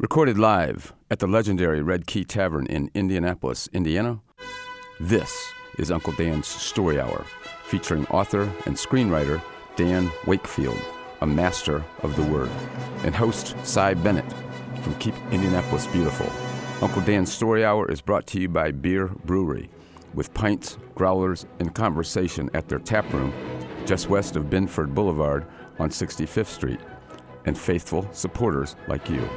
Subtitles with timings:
[0.00, 4.18] Recorded live at the legendary Red Key Tavern in Indianapolis, Indiana,
[4.98, 7.26] this is Uncle Dan's Story Hour,
[7.66, 9.42] featuring author and screenwriter
[9.76, 10.80] Dan Wakefield,
[11.20, 12.48] a master of the word,
[13.04, 14.24] and host Cy Bennett
[14.80, 16.32] from Keep Indianapolis Beautiful.
[16.80, 19.68] Uncle Dan's Story Hour is brought to you by Bier Brewery,
[20.14, 23.34] with pints, growlers, and conversation at their tap room
[23.84, 25.44] just west of Binford Boulevard
[25.78, 26.80] on 65th Street,
[27.44, 29.28] and faithful supporters like you.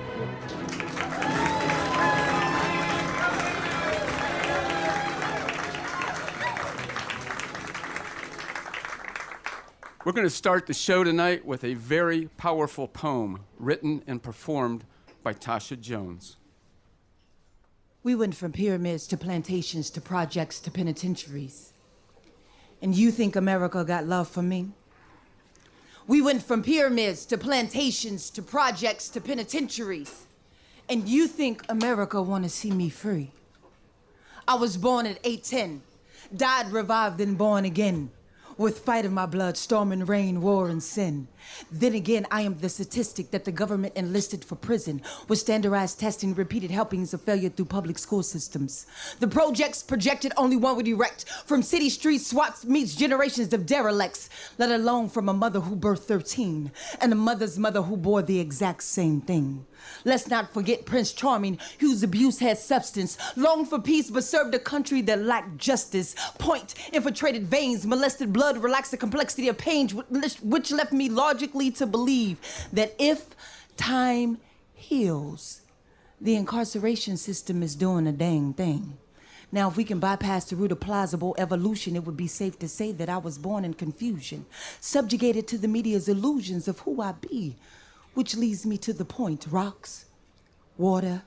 [10.06, 14.84] We're going to start the show tonight with a very powerful poem written and performed
[15.24, 16.36] by Tasha Jones.
[18.04, 21.72] We went from pyramids to plantations to projects to penitentiaries.
[22.82, 24.72] And you think America got love for me?
[26.06, 30.26] We went from pyramids to plantations to projects to penitentiaries.
[30.90, 33.32] And you think America want to see me free?
[34.48, 35.82] I was born at 810,
[36.36, 38.12] died revived and born again
[38.58, 41.28] with fight in my blood, storm and rain, war and sin.
[41.72, 46.34] Then again, I am the statistic that the government enlisted for prison, with standardized testing,
[46.34, 48.86] repeated helpings of failure through public school systems.
[49.20, 54.30] The projects projected only one would erect from city streets, SWAT meets generations of derelicts,
[54.58, 58.40] let alone from a mother who birthed 13 and a mother's mother who bore the
[58.40, 59.66] exact same thing.
[60.06, 64.60] Let's not forget Prince Charming, whose abuse had substance, longed for peace but served a
[64.60, 66.16] country that lacked justice.
[66.38, 71.86] Point, infiltrated veins, molested blood, relaxed the complexity of pain, which left me logically to
[71.86, 72.38] believe
[72.74, 73.26] that if
[73.78, 74.38] time
[74.74, 75.62] heals,
[76.20, 78.98] the incarceration system is doing a dang thing.
[79.52, 82.68] Now, if we can bypass the root of plausible evolution, it would be safe to
[82.68, 84.48] say that I was born in confusion,
[84.80, 87.56] subjugated to the media's illusions of who I be
[88.14, 90.06] which leads me to the point rocks,
[90.78, 91.24] water,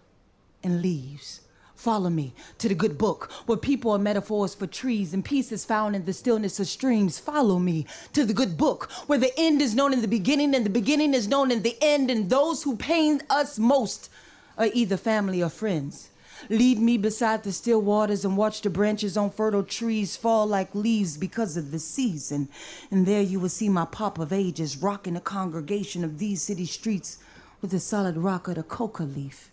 [0.62, 1.40] and leaves.
[1.74, 5.64] Follow me to the good book where people are metaphors for trees and peace is
[5.64, 7.18] found in the stillness of streams.
[7.18, 10.64] Follow me to the good book where the end is known in the beginning and
[10.64, 14.08] the beginning is known in the end, and those who pain us most
[14.56, 16.08] are either family or friends.
[16.48, 20.74] Lead me beside the still waters and watch the branches on fertile trees fall like
[20.74, 22.48] leaves because of the season.
[22.90, 26.66] And there you will see my pop of ages rocking a congregation of these city
[26.66, 27.18] streets
[27.60, 29.50] with the solid rock of the coca leaf.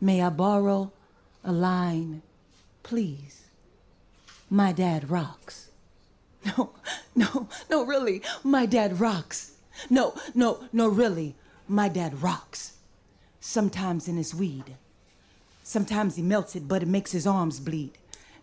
[0.00, 0.92] May I borrow
[1.44, 2.22] a line,
[2.82, 3.44] please?
[4.50, 5.68] My dad rocks.
[6.58, 6.72] No,
[7.14, 8.20] no, no, really.
[8.42, 9.52] My dad rocks.
[9.88, 11.36] No, no, no, really.
[11.68, 12.72] My dad rocks.
[13.38, 14.76] Sometimes in his weed
[15.72, 17.92] Sometimes he melts it, but it makes his arms bleed.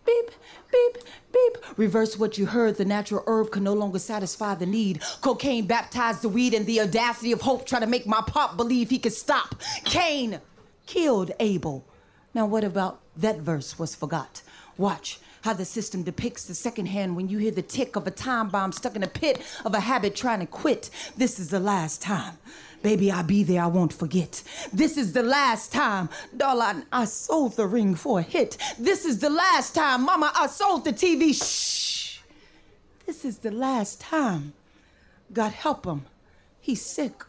[0.04, 0.32] Beep,
[0.72, 0.98] beep,
[1.32, 1.78] beep.
[1.78, 2.74] Reverse what you heard.
[2.74, 5.00] The natural herb can no longer satisfy the need.
[5.20, 8.90] Cocaine baptized the weed, and the audacity of hope try to make my pop believe
[8.90, 9.54] he could stop.
[9.84, 10.40] Cain
[10.86, 11.86] killed Abel.
[12.34, 14.42] Now, what about that verse was forgot?
[14.76, 18.10] Watch how the system depicts the second hand when you hear the tick of a
[18.10, 20.90] time bomb stuck in a pit of a habit trying to quit.
[21.16, 22.38] This is the last time.
[22.82, 24.42] Baby, I'll be there, I won't forget.
[24.72, 28.56] This is the last time, darling, I sold the ring for a hit.
[28.78, 31.34] This is the last time, mama, I sold the TV.
[31.34, 32.20] Shh.
[33.06, 34.54] This is the last time.
[35.32, 36.06] God help him.
[36.60, 37.24] He's sick.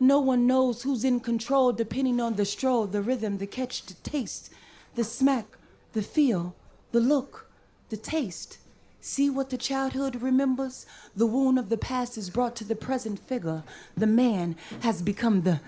[0.00, 3.94] No one knows who's in control depending on the stroll, the rhythm, the catch, the
[3.94, 4.50] taste,
[4.94, 5.46] the smack,
[5.92, 6.54] the feel,
[6.92, 7.50] the look,
[7.90, 8.58] the taste.
[9.00, 10.86] See what the childhood remembers?
[11.16, 13.62] The wound of the past is brought to the present figure.
[13.96, 15.60] The man has become the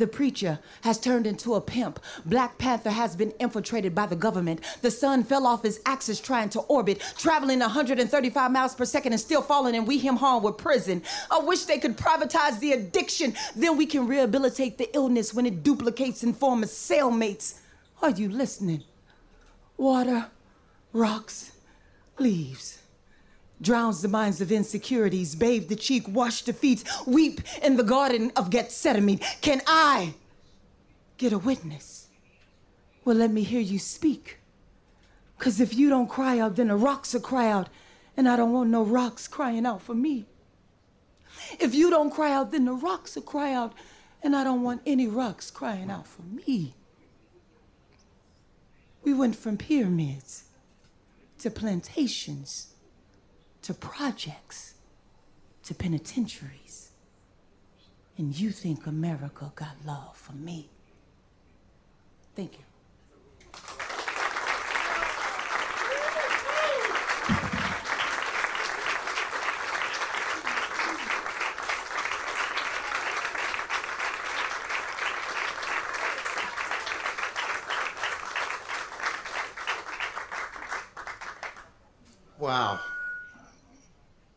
[0.00, 2.00] the preacher has turned into a pimp.
[2.24, 4.60] Black Panther has been infiltrated by the government.
[4.80, 9.20] The sun fell off his axis trying to orbit, traveling 135 miles per second and
[9.20, 11.02] still falling, and we him harm with prison.
[11.30, 13.34] I wish they could privatize the addiction.
[13.54, 17.58] Then we can rehabilitate the illness when it duplicates and forms cellmates.
[18.00, 18.84] Are you listening?
[19.76, 20.28] Water,
[20.94, 21.52] rocks,
[22.20, 22.78] leaves.
[23.60, 28.32] Drowns the minds of insecurities, bathe the cheek, wash the feet, weep in the garden
[28.36, 29.20] of Gethsemane.
[29.42, 30.14] Can I
[31.18, 32.06] get a witness?
[33.04, 34.38] Well, let me hear you speak.
[35.38, 37.68] Because if you don't cry out, then the rocks will cry out,
[38.16, 40.26] and I don't want no rocks crying out for me.
[41.58, 43.72] If you don't cry out, then the rocks will cry out,
[44.22, 46.74] and I don't want any rocks crying out for me.
[49.02, 50.44] We went from pyramids
[51.40, 52.74] to plantations,
[53.62, 54.74] to projects,
[55.64, 56.90] to penitentiaries.
[58.18, 60.68] And you think America got love for me.
[62.36, 63.89] Thank you.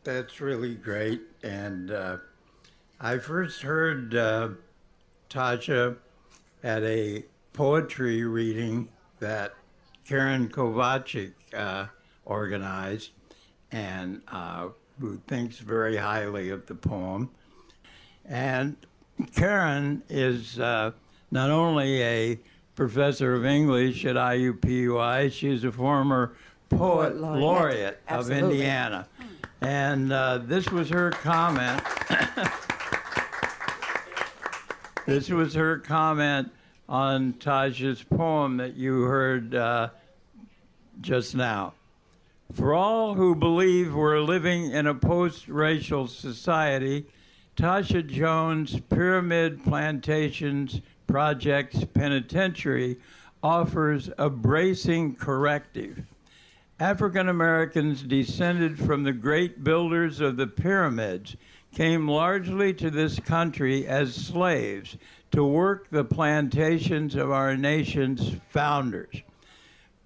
[0.04, 1.22] That's really great.
[1.42, 2.18] And uh,
[3.00, 4.50] I first heard uh,
[5.30, 5.96] Tasha
[6.62, 7.24] at a
[7.54, 8.90] poetry reading
[9.20, 9.54] that
[10.06, 11.86] Karen Kovacik uh,
[12.26, 13.12] organized
[13.72, 14.68] and uh,
[15.00, 17.30] who thinks very highly of the poem.
[18.26, 18.76] And
[19.34, 20.92] Karen is uh,
[21.30, 22.38] not only a
[22.74, 26.34] professor of English at IUPUI, she's a former
[26.68, 29.08] poet laureate, laureate of Indiana.
[29.64, 31.82] And uh, this was her comment.
[35.06, 36.52] this was her comment
[36.86, 39.88] on Tasha's poem that you heard uh,
[41.00, 41.72] just now.
[42.52, 47.06] For all who believe we're living in a post racial society,
[47.56, 52.98] Tasha Jones' Pyramid Plantations Projects Penitentiary
[53.42, 56.04] offers a bracing corrective.
[56.80, 61.36] African Americans descended from the great builders of the pyramids
[61.72, 64.96] came largely to this country as slaves
[65.30, 69.22] to work the plantations of our nation's founders.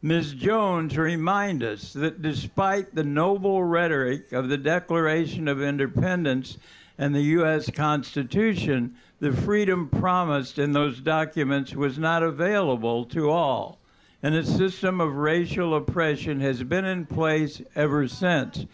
[0.02, 0.34] Ms.
[0.34, 6.58] Jones reminds us that despite the noble rhetoric of the Declaration of Independence
[6.98, 7.70] and the U.S.
[7.70, 13.77] Constitution, the freedom promised in those documents was not available to all
[14.22, 18.66] and a system of racial oppression has been in place ever since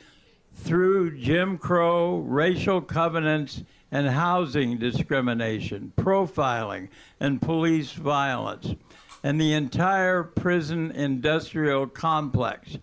[0.55, 6.89] through Jim Crow, racial covenants, and housing discrimination, profiling,
[7.21, 8.75] and police violence,
[9.23, 12.79] and the entire prison industrial complex.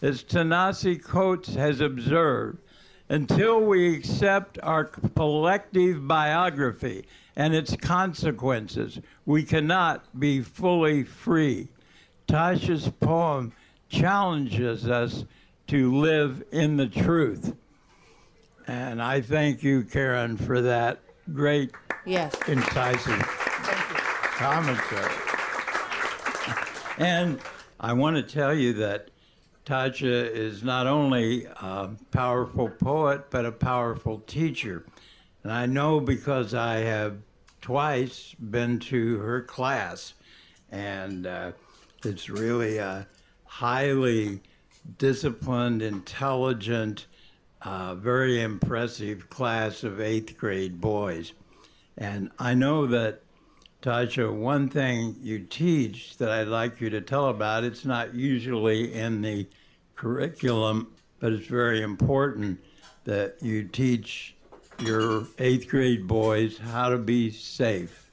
[0.00, 2.58] As Ta-Nehisi Coates has observed,
[3.08, 7.06] until we accept our collective biography
[7.36, 11.68] and its consequences, we cannot be fully free.
[12.28, 13.52] Tasha's poem
[13.88, 15.24] challenges us
[15.68, 17.56] to live in the truth.
[18.66, 21.00] And I thank you, Karen, for that
[21.32, 21.72] great,
[22.04, 22.34] yes.
[22.46, 23.18] incisive
[24.36, 25.14] commentary.
[26.98, 27.40] And
[27.80, 29.10] I want to tell you that
[29.64, 34.84] Tasha is not only a powerful poet, but a powerful teacher.
[35.44, 37.16] And I know because I have
[37.62, 40.12] twice been to her class.
[40.70, 41.52] And uh,
[42.04, 43.06] it's really a
[43.44, 44.40] highly
[44.98, 47.06] disciplined, intelligent,
[47.62, 51.32] uh, very impressive class of eighth grade boys.
[51.96, 53.22] And I know that,
[53.82, 58.92] Tasha, one thing you teach that I'd like you to tell about, it's not usually
[58.94, 59.48] in the
[59.96, 62.60] curriculum, but it's very important
[63.04, 64.36] that you teach
[64.78, 68.07] your eighth grade boys how to be safe.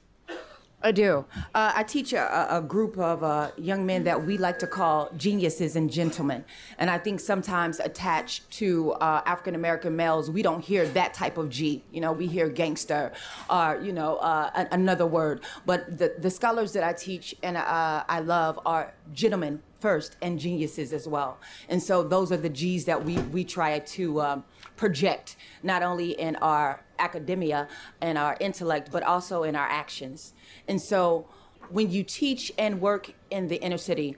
[0.86, 1.24] I do.
[1.52, 5.10] Uh, I teach a, a group of uh, young men that we like to call
[5.16, 6.44] geniuses and gentlemen.
[6.78, 11.38] And I think sometimes attached to uh, African American males, we don't hear that type
[11.38, 11.82] of G.
[11.90, 13.10] You know, we hear gangster
[13.50, 15.40] or, you know, uh, another word.
[15.66, 20.38] But the, the scholars that I teach and uh, I love are gentlemen first and
[20.38, 21.38] geniuses as well.
[21.68, 24.44] And so those are the G's that we, we try to um,
[24.76, 27.68] project, not only in our academia
[28.00, 30.34] and our intellect, but also in our actions.
[30.68, 31.26] And so
[31.70, 34.16] when you teach and work in the inner city,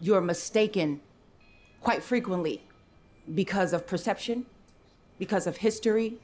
[0.00, 1.00] you're mistaken
[1.80, 2.64] quite frequently
[3.34, 4.46] because of perception,
[5.18, 6.18] because of history,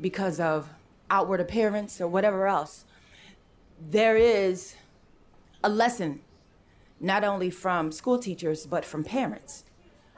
[0.00, 0.68] because of
[1.10, 2.84] outward appearance, or whatever else.
[3.80, 4.74] There is
[5.64, 6.20] a lesson,
[7.00, 9.64] not only from school teachers, but from parents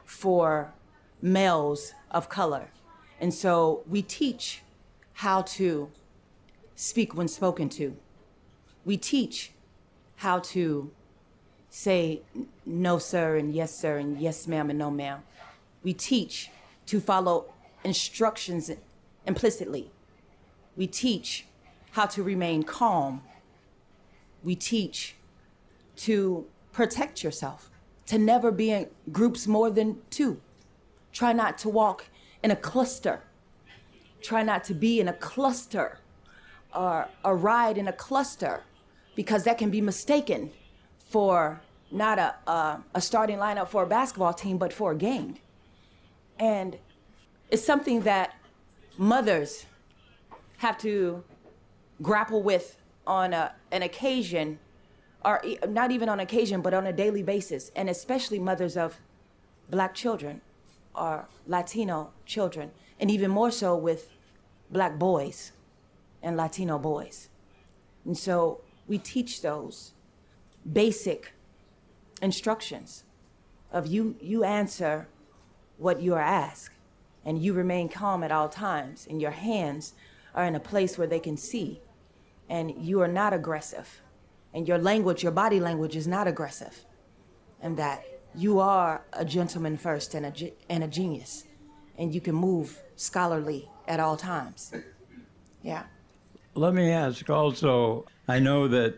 [0.03, 0.73] for
[1.21, 2.69] males of color.
[3.19, 4.61] And so we teach
[5.13, 5.89] how to
[6.75, 7.95] speak when spoken to
[8.85, 9.51] we teach
[10.17, 10.91] how to
[11.69, 12.21] say
[12.65, 15.21] no, sir, and yes, sir, and yes, ma'am, and no, ma'am.
[15.83, 16.49] We teach
[16.87, 17.45] to follow
[17.83, 18.69] instructions
[19.25, 19.89] implicitly.
[20.75, 21.45] We teach
[21.91, 23.21] how to remain calm.
[24.43, 25.15] We teach
[25.97, 27.69] to protect yourself,
[28.07, 30.41] to never be in groups more than two.
[31.13, 32.05] Try not to walk
[32.43, 33.21] in a cluster.
[34.21, 35.99] Try not to be in a cluster
[36.73, 38.63] or ride in a cluster
[39.15, 40.51] because that can be mistaken
[41.09, 45.39] for not a, a, a starting lineup for a basketball team, but for a gang.
[46.39, 46.77] And
[47.49, 48.35] it's something that
[48.97, 49.65] mothers
[50.57, 51.23] have to
[52.01, 54.57] grapple with on a, an occasion,
[55.25, 58.97] or not even on occasion, but on a daily basis, and especially mothers of
[59.69, 60.41] black children
[60.95, 64.09] or Latino children, and even more so with
[64.69, 65.51] black boys
[66.21, 67.29] and Latino boys.
[68.05, 69.93] And so we teach those
[70.71, 71.33] basic
[72.21, 73.03] instructions
[73.71, 75.07] of you you answer
[75.77, 76.75] what you are asked,
[77.25, 79.93] and you remain calm at all times, and your hands
[80.35, 81.81] are in a place where they can see,
[82.49, 84.01] and you are not aggressive,
[84.53, 86.85] and your language, your body language is not aggressive,
[87.61, 88.03] and that
[88.35, 91.45] you are a gentleman first and a, and a genius,
[91.97, 94.73] and you can move scholarly at all times.
[95.63, 95.83] Yeah.
[96.55, 98.95] Let me ask also I know that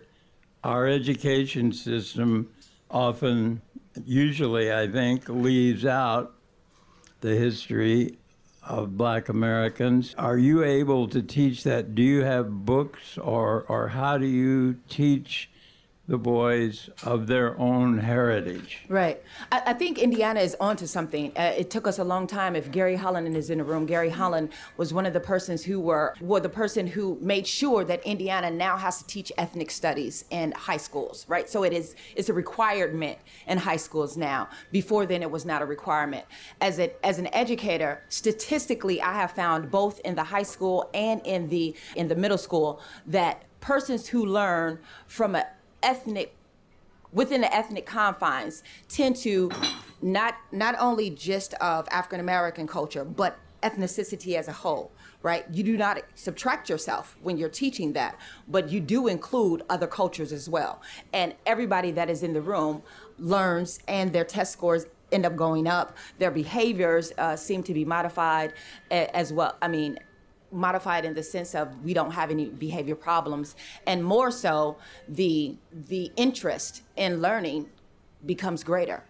[0.63, 2.49] our education system
[2.89, 3.61] often,
[4.05, 6.35] usually, I think, leaves out
[7.21, 8.17] the history
[8.65, 10.15] of black Americans.
[10.17, 11.95] Are you able to teach that?
[11.95, 15.49] Do you have books or, or how do you teach
[16.05, 18.79] the boys of their own heritage.
[18.89, 19.23] Right.
[19.53, 21.31] I, I think Indiana is onto something.
[21.37, 22.57] Uh, it took us a long time.
[22.57, 25.79] If Gary Holland is in the room, Gary Holland was one of the persons who
[25.79, 30.25] were, were the person who made sure that Indiana now has to teach ethnic studies
[30.29, 31.49] in high schools, right?
[31.49, 33.17] So it is it's a requirement
[33.47, 34.49] in high schools now.
[34.73, 36.25] Before then, it was not a requirement.
[36.59, 41.21] As a, as an educator, statistically, I have found both in the high school and
[41.25, 45.45] in the in the middle school that persons who learn from a
[45.83, 46.35] ethnic
[47.11, 49.51] within the ethnic confines tend to
[50.01, 55.45] not not only just of African American culture, but ethnicity as a whole, right?
[55.51, 60.33] You do not subtract yourself when you're teaching that, but you do include other cultures
[60.33, 60.81] as well.
[61.13, 62.83] And everybody that is in the room
[63.17, 65.95] learns, and their test scores end up going up.
[66.19, 68.53] Their behaviors uh, seem to be modified
[68.91, 69.55] as well.
[69.61, 69.97] I mean,
[70.53, 73.55] modified in the sense of we don't have any behavior problems
[73.87, 75.55] and more so the
[75.89, 77.67] the interest in learning
[78.25, 79.03] becomes greater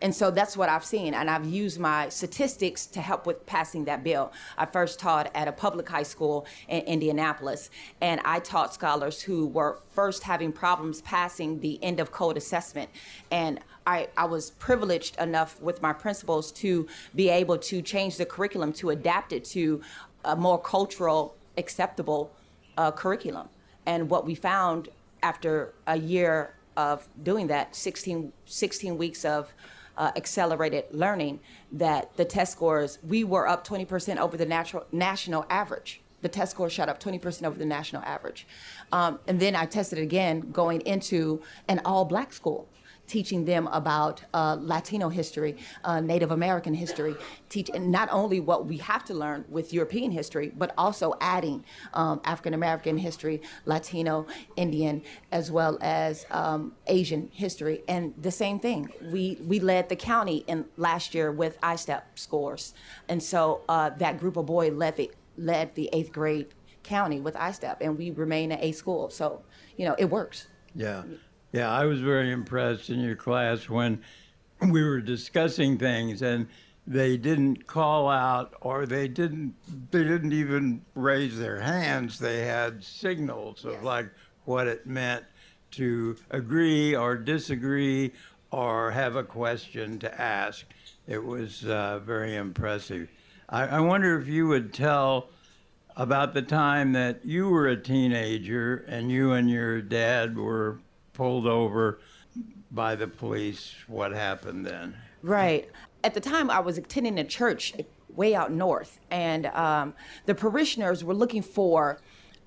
[0.00, 1.14] and so that's what I've seen.
[1.14, 4.32] And I've used my statistics to help with passing that bill.
[4.56, 7.70] I first taught at a public high school in Indianapolis,
[8.00, 12.90] and I taught scholars who were first having problems passing the end of course assessment.
[13.30, 18.26] And I, I was privileged enough with my principals to be able to change the
[18.26, 19.80] curriculum to adapt it to
[20.24, 22.30] a more cultural acceptable
[22.76, 23.48] uh, curriculum.
[23.86, 24.88] And what we found
[25.22, 29.52] after a year of doing that, 16, 16 weeks of
[29.96, 31.40] uh, accelerated learning,
[31.72, 36.00] that the test scores, we were up 20% over the natural, national average.
[36.22, 38.46] The test scores shot up 20% over the national average.
[38.92, 42.68] Um, and then I tested again going into an all black school
[43.08, 47.14] teaching them about uh, Latino history, uh, Native American history,
[47.48, 52.20] teach not only what we have to learn with European history, but also adding um,
[52.24, 57.82] African American history, Latino, Indian, as well as um, Asian history.
[57.88, 62.74] And the same thing, we, we led the county in last year with ISTEP scores.
[63.08, 66.48] And so uh, that group of boys led the, led the eighth grade
[66.82, 69.10] county with ISTEP, and we remain an A school.
[69.10, 69.42] So,
[69.76, 70.48] you know, it works.
[70.74, 71.02] Yeah.
[71.52, 74.02] Yeah, I was very impressed in your class when
[74.60, 76.46] we were discussing things and
[76.86, 79.54] they didn't call out or they didn't
[79.90, 82.18] they didn't even raise their hands.
[82.18, 84.10] They had signals of like
[84.44, 85.24] what it meant
[85.72, 88.12] to agree or disagree
[88.50, 90.66] or have a question to ask.
[91.06, 93.08] It was uh, very impressive.
[93.48, 95.30] I, I wonder if you would tell
[95.96, 100.80] about the time that you were a teenager and you and your dad were
[101.18, 101.98] pulled over
[102.70, 103.74] by the police.
[103.88, 104.96] What happened then?
[105.22, 105.68] Right.
[106.04, 107.74] At the time, I was attending a church
[108.14, 109.94] way out north, and um,
[110.26, 112.00] the parishioners were looking for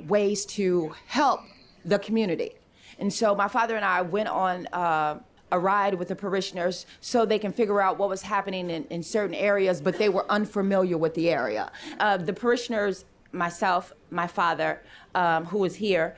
[0.07, 1.41] ways to help
[1.83, 2.53] the community.
[2.97, 5.19] And so my father and I went on uh,
[5.51, 9.03] a ride with the parishioners so they can figure out what was happening in, in
[9.03, 11.71] certain areas, but they were unfamiliar with the area.
[11.99, 14.81] Uh, the parishioners, myself, my father,
[15.13, 16.15] um, who was here,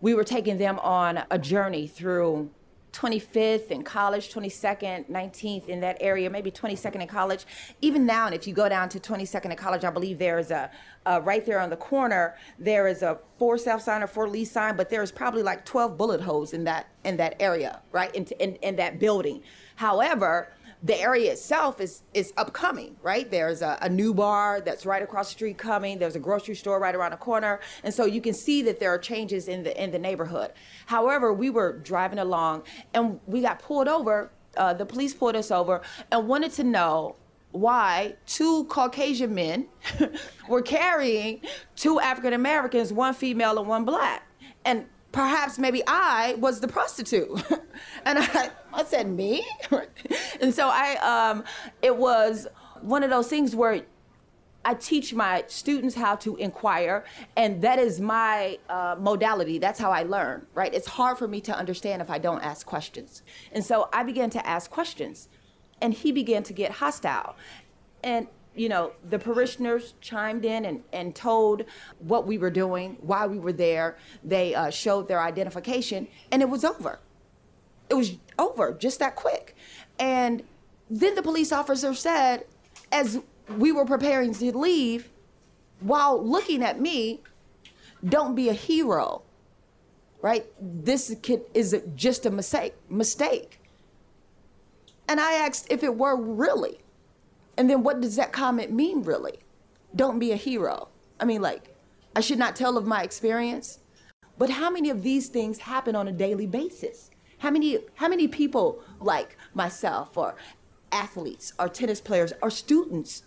[0.00, 2.50] we were taking them on a journey through
[2.92, 7.46] 25th in college, 22nd, 19th in that area, maybe 22nd in college.
[7.80, 10.50] Even now, and if you go down to 22nd in college, I believe there is
[10.50, 10.70] a,
[11.06, 14.50] uh, right there on the corner, there is a for sale sign or for lease
[14.50, 18.24] sign, but there's probably like 12 bullet holes in that in that area, right, in,
[18.40, 19.42] in, in that building.
[19.76, 23.28] However, the area itself is is upcoming, right?
[23.30, 25.98] There's a, a, new bar that's right across the street coming.
[25.98, 28.90] There's a grocery store right around the corner, and so you can see that there
[28.90, 30.52] are changes in the in the neighborhood.
[30.86, 32.62] However, we were driving along
[32.94, 34.30] and we got pulled over.
[34.56, 37.16] Uh, the police pulled us over and wanted to know
[37.52, 39.66] why two Caucasian men
[40.48, 41.40] were carrying
[41.76, 44.26] two African Americans, one female and one black,
[44.64, 44.84] and
[45.18, 47.28] perhaps maybe I was the prostitute.
[48.04, 49.44] and I, I said, me?
[50.40, 51.42] and so I, um,
[51.82, 52.46] it was
[52.82, 53.82] one of those things where
[54.64, 57.04] I teach my students how to inquire,
[57.36, 59.58] and that is my uh, modality.
[59.58, 60.72] That's how I learn, right?
[60.72, 63.24] It's hard for me to understand if I don't ask questions.
[63.50, 65.28] And so I began to ask questions,
[65.82, 67.34] and he began to get hostile.
[68.04, 71.64] And you know, the parishioners chimed in and, and told
[72.00, 73.96] what we were doing, why we were there.
[74.24, 76.98] They uh, showed their identification, and it was over.
[77.88, 79.56] It was over just that quick.
[79.98, 80.42] And
[80.90, 82.44] then the police officer said,
[82.90, 83.20] as
[83.56, 85.08] we were preparing to leave,
[85.80, 87.20] while looking at me,
[88.04, 89.22] don't be a hero,
[90.22, 90.46] right?
[90.60, 92.74] This kid is just a mistake.
[92.88, 93.60] Mistake.
[95.08, 96.78] And I asked if it were really.
[97.58, 99.40] And then what does that comment mean, really?
[99.94, 100.88] Don't be a hero.
[101.20, 101.74] I mean, like,
[102.14, 103.80] I should not tell of my experience.
[104.38, 107.10] But how many of these things happen on a daily basis?
[107.38, 110.36] How many, how many people like myself or
[110.92, 113.24] athletes or tennis players or students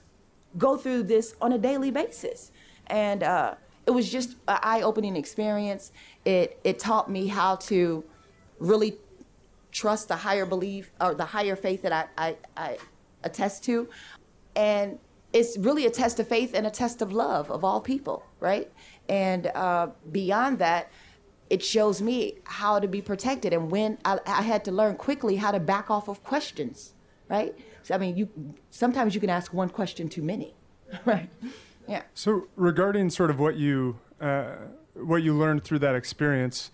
[0.58, 2.52] go through this on a daily basis?
[2.88, 5.92] And uh, it was just an eye-opening experience.
[6.24, 8.06] It, it taught me how to
[8.60, 8.98] really
[9.74, 12.78] trust the higher belief or the higher faith that I, I, I
[13.24, 13.90] attest to.
[14.56, 15.00] And
[15.34, 18.72] it's really a test of faith and a test of love of all people, right?
[19.08, 20.92] And uh, beyond that,
[21.50, 25.36] it shows me how to be protected and when I, I, had to learn quickly
[25.36, 26.94] how to back off of questions,
[27.28, 27.54] right?
[27.84, 28.30] So, I mean, you
[28.70, 30.54] sometimes you can ask one question too many,
[31.06, 31.30] right?
[31.90, 32.04] Yeah.
[32.14, 34.56] So regarding sort of what you uh,
[34.94, 36.72] what you learned through that experience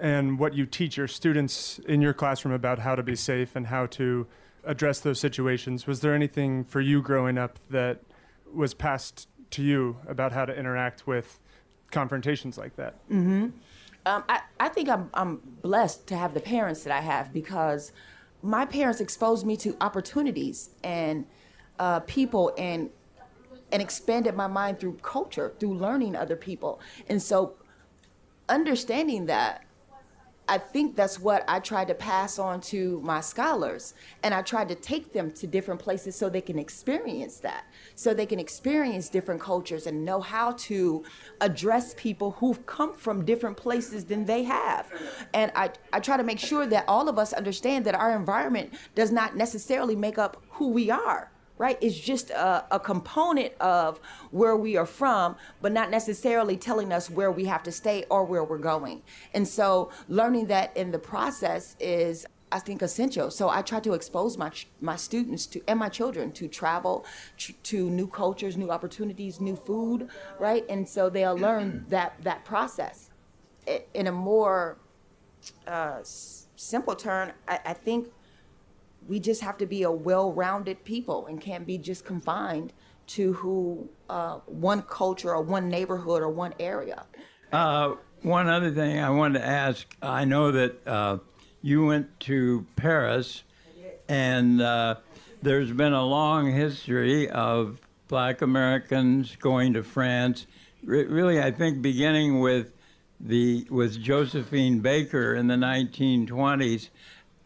[0.00, 3.66] and what you teach your students in your classroom about how to be safe and
[3.68, 4.26] how to
[4.64, 8.02] address those situations, was there anything for you growing up that
[8.52, 11.38] was passed to you about how to interact with
[11.90, 12.94] confrontations like that?
[13.08, 13.48] Mm-hmm.
[14.06, 17.92] Um, I, I think I'm, I'm blessed to have the parents that I have because
[18.42, 21.26] my parents exposed me to opportunities and
[21.78, 22.90] uh, people and
[23.72, 26.80] and expanded my mind through culture, through learning other people.
[27.08, 27.54] And so
[28.48, 29.65] understanding that
[30.48, 33.94] I think that's what I tried to pass on to my scholars.
[34.22, 38.14] And I tried to take them to different places so they can experience that, so
[38.14, 41.04] they can experience different cultures and know how to
[41.40, 44.90] address people who've come from different places than they have.
[45.34, 48.74] And I, I try to make sure that all of us understand that our environment
[48.94, 51.78] does not necessarily make up who we are right?
[51.80, 53.98] It's just a, a, component of
[54.30, 58.24] where we are from, but not necessarily telling us where we have to stay or
[58.24, 59.02] where we're going.
[59.32, 63.30] And so learning that in the process is I think essential.
[63.30, 67.04] So I try to expose my my students to and my children to travel,
[67.38, 70.64] to, to new cultures, new opportunities, new food, right?
[70.68, 73.10] And so they'll learn that that process
[73.94, 74.78] in a more
[75.66, 77.32] uh, simple term.
[77.48, 78.08] I, I think
[79.08, 82.72] we just have to be a well-rounded people and can't be just confined
[83.08, 87.04] to who uh, one culture or one neighborhood or one area.
[87.52, 91.18] Uh, one other thing I wanted to ask: I know that uh,
[91.62, 93.44] you went to Paris,
[94.08, 94.96] and uh,
[95.42, 100.46] there's been a long history of Black Americans going to France.
[100.82, 102.72] really, I think beginning with
[103.20, 106.88] the with Josephine Baker in the 1920s,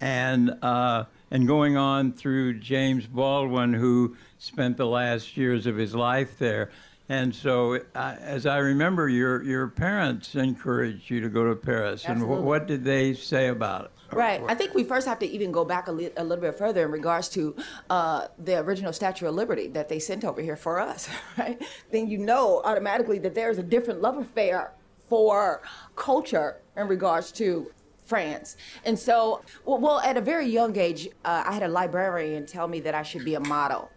[0.00, 5.94] and uh, and going on through James Baldwin, who spent the last years of his
[5.94, 6.70] life there.
[7.08, 12.36] And so, as I remember, your your parents encouraged you to go to Paris, Absolutely.
[12.36, 13.90] and wh- what did they say about it?
[14.12, 14.40] Right.
[14.48, 16.84] I think we first have to even go back a, li- a little bit further
[16.84, 17.54] in regards to
[17.90, 21.60] uh, the original Statue of Liberty that they sent over here for us, right?
[21.90, 24.72] Then you know automatically that there's a different love affair
[25.08, 25.62] for
[25.96, 27.70] culture in regards to
[28.10, 28.56] France.
[28.84, 32.66] And so, well, well at a very young age, uh, I had a librarian tell
[32.66, 33.88] me that I should be a model.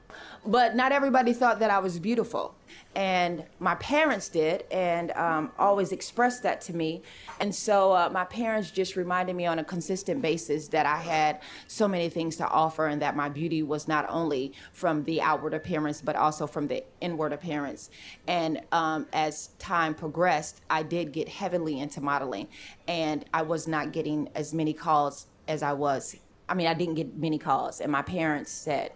[0.46, 2.54] But not everybody thought that I was beautiful
[2.96, 7.02] and my parents did and um, always expressed that to me.
[7.40, 11.42] And so uh, my parents just reminded me on a consistent basis that i had
[11.68, 15.54] so many things to offer and that my beauty was not only from the outward
[15.54, 17.90] appearance but also from the inward appearance.
[18.28, 22.48] And um, as time progressed i did get heavily into modeling
[22.88, 26.16] and i was not getting as many calls as i was
[26.50, 28.92] i mean i didn't get many calls and my parents said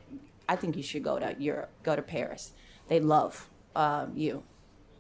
[0.50, 2.54] i think you should go to europe go to paris.
[2.88, 4.44] They love um, you.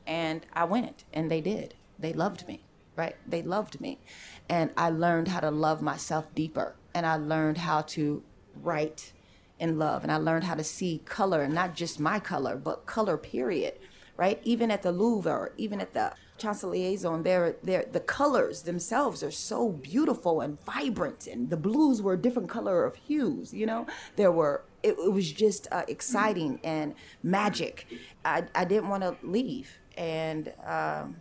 [0.05, 1.73] And I went, and they did.
[1.99, 2.63] They loved me,
[2.95, 3.15] right?
[3.27, 3.99] They loved me.
[4.47, 6.75] And I learned how to love myself deeper.
[6.93, 8.23] And I learned how to
[8.55, 9.11] write
[9.59, 10.03] in love.
[10.03, 13.73] And I learned how to see color, not just my color, but color, period,
[14.15, 14.39] right?
[14.43, 19.31] Even at the Louvre or even at the Champs-Élysées, there, there, the colors themselves are
[19.31, 21.25] so beautiful and vibrant.
[21.25, 23.87] And the blues were a different color of hues, you know?
[24.15, 27.87] There were it, it was just uh, exciting and magic.
[28.25, 31.15] I, I didn't want to leave, and um,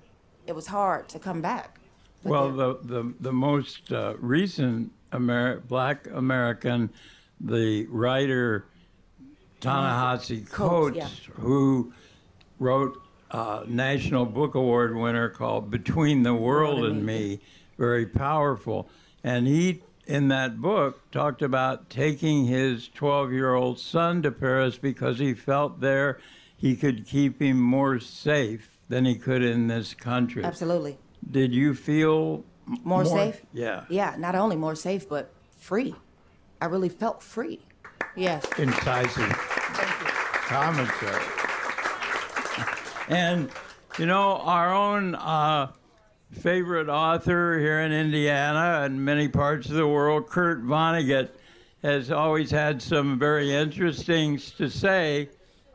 [0.47, 1.79] it was hard to come back.
[2.23, 6.91] But well, the, the, the most uh, recent Amer- black American,
[7.41, 8.67] the writer
[9.61, 11.09] Ta-Nehisi Coates, yeah.
[11.35, 11.93] who
[12.59, 17.41] wrote a National Book Award winner called Between the World and Me,
[17.79, 18.89] very powerful.
[19.25, 24.79] And he, in that book, talked about taking his 12 year old son to Paris
[24.79, 26.21] because he felt there
[26.57, 30.45] he could keep him more safe than he could in this country.
[30.45, 30.97] Absolutely.
[31.31, 33.43] Did you feel m- More safe?
[33.53, 33.85] Yeah.
[33.89, 35.95] Yeah, not only more safe, but free.
[36.61, 37.61] I really felt free.
[38.15, 38.47] Yes.
[38.59, 39.29] incisive
[40.47, 41.23] commentary.
[43.09, 43.51] And,
[43.99, 45.73] you know, our own uh,
[46.33, 51.31] favorite author here in Indiana and many parts of the world, Kurt Vonnegut,
[51.83, 55.29] has always had some very interesting to say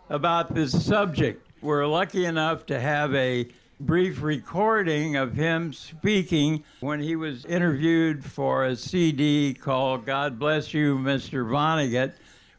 [0.10, 1.48] about this subject.
[1.62, 3.48] We're lucky enough to have a
[3.80, 10.74] brief recording of him speaking when he was interviewed for a CD called God Bless
[10.74, 11.46] You, Mr.
[11.50, 12.14] Vonnegut,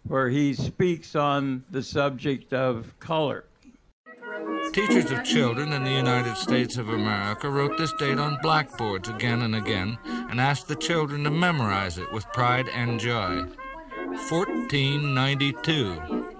[0.05, 3.45] where he speaks on the subject of color.
[4.71, 9.43] Teachers of children in the United States of America wrote this date on blackboards again
[9.43, 13.45] and again and asked the children to memorize it with pride and joy.
[14.31, 16.31] 1492.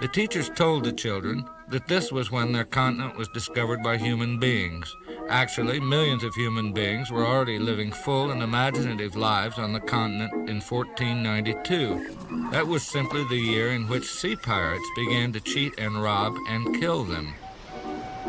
[0.00, 4.38] The teachers told the children that this was when their continent was discovered by human
[4.38, 4.94] beings.
[5.28, 10.50] Actually, millions of human beings were already living full and imaginative lives on the continent
[10.50, 12.50] in 1492.
[12.50, 16.78] That was simply the year in which sea pirates began to cheat and rob and
[16.78, 17.34] kill them.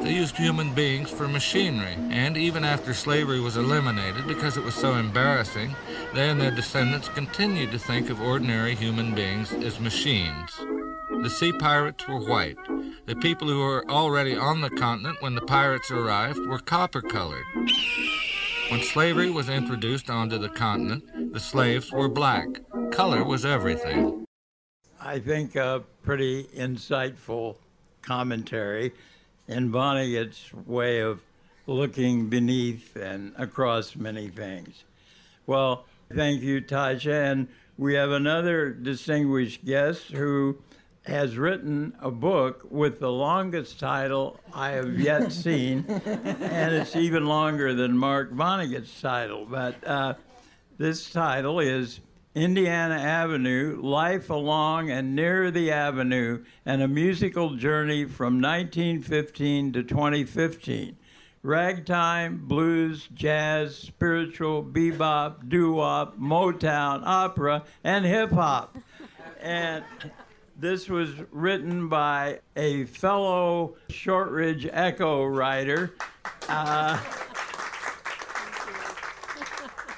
[0.04, 4.76] They used human beings for machinery, and even after slavery was eliminated because it was
[4.76, 5.74] so embarrassing,
[6.14, 10.52] they and their descendants continued to think of ordinary human beings as machines.
[11.22, 12.58] The sea pirates were white.
[13.06, 17.46] The people who were already on the continent when the pirates arrived were copper colored.
[18.70, 22.48] When slavery was introduced onto the continent, the slaves were black.
[22.92, 24.26] Color was everything.
[25.00, 27.56] I think a pretty insightful
[28.02, 28.92] commentary
[29.48, 31.22] in Vonnegut's way of
[31.68, 34.84] looking beneath and across many things.
[35.46, 37.32] Well, thank you, Tasha.
[37.32, 40.58] And we have another distinguished guest who
[41.06, 47.26] has written a book with the longest title I have yet seen, and it's even
[47.26, 49.46] longer than Mark Vonnegut's title.
[49.46, 50.14] But uh,
[50.78, 52.00] this title is
[52.36, 59.84] Indiana Avenue Life Along and Near the Avenue and a Musical Journey from 1915 to
[59.84, 60.98] 2015.
[61.44, 68.78] Ragtime, blues, jazz, spiritual, bebop, doo wop, Motown, opera, and hip hop.
[69.40, 69.84] And
[70.58, 75.94] this was written by a fellow Shortridge Echo writer.
[76.50, 77.00] Uh,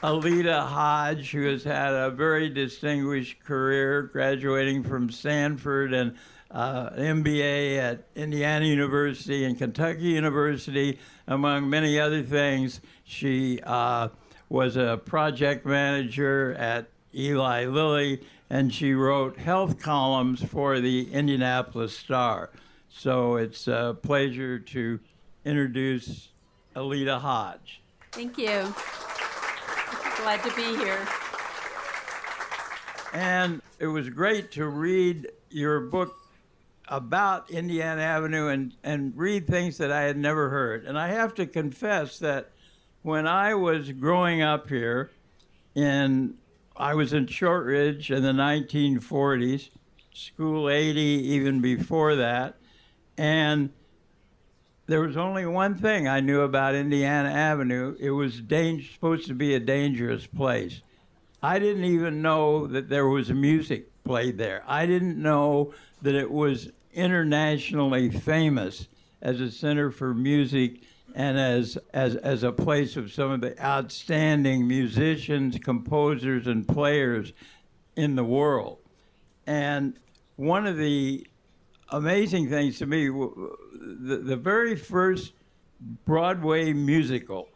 [0.06, 6.16] Aleta Hodge, who has had a very distinguished career, graduating from Stanford and
[6.52, 12.82] uh, MBA at Indiana University and Kentucky University, among many other things.
[13.04, 14.10] She uh,
[14.48, 21.98] was a project manager at Eli Lilly, and she wrote health columns for the Indianapolis
[21.98, 22.52] Star.
[22.90, 25.00] So it's a pleasure to
[25.46, 26.30] introduce
[26.76, 27.82] Aleta Hodge.
[28.12, 28.72] Thank you.
[30.18, 31.08] Glad to be here.
[33.14, 36.16] And it was great to read your book
[36.88, 40.86] about Indiana Avenue and, and read things that I had never heard.
[40.86, 42.52] And I have to confess that
[43.02, 45.12] when I was growing up here,
[45.76, 46.36] in
[46.78, 49.70] I was in Shortridge in the 1940s,
[50.14, 52.56] school 80 even before that,
[53.18, 53.70] and
[54.88, 57.96] there was only one thing I knew about Indiana Avenue.
[58.00, 60.82] It was dang- supposed to be a dangerous place.
[61.42, 64.64] I didn't even know that there was music played there.
[64.68, 68.88] I didn't know that it was internationally famous
[69.22, 70.82] as a center for music
[71.16, 77.34] and as, as, as a place of some of the outstanding musicians, composers, and players
[77.96, 78.80] in the world.
[79.48, 79.98] And
[80.36, 81.26] one of the
[81.90, 83.10] amazing things to me,
[83.86, 85.34] the, the very first
[86.06, 87.50] Broadway musical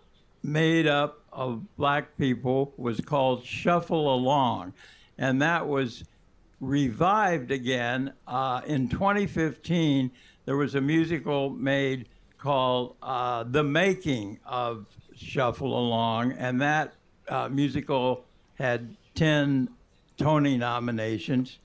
[0.43, 4.73] made up of black people was called Shuffle Along.
[5.17, 6.03] And that was
[6.61, 10.11] revived again uh, in 2015.
[10.45, 16.93] There was a musical made called uh, The Making of Shuffle Along, and that
[17.27, 18.23] uh, musical
[18.57, 19.69] had 10
[20.17, 21.59] Tony nominations.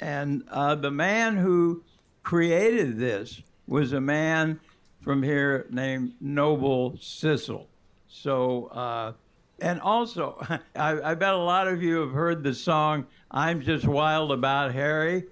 [0.00, 1.82] And uh, the man who
[2.22, 4.60] created this was a man
[5.00, 7.66] from here named Noble Sissle.
[8.08, 9.12] So, uh,
[9.60, 10.44] and also,
[10.76, 14.72] I, I bet a lot of you have heard the song "I'm Just Wild About
[14.72, 15.24] Harry,"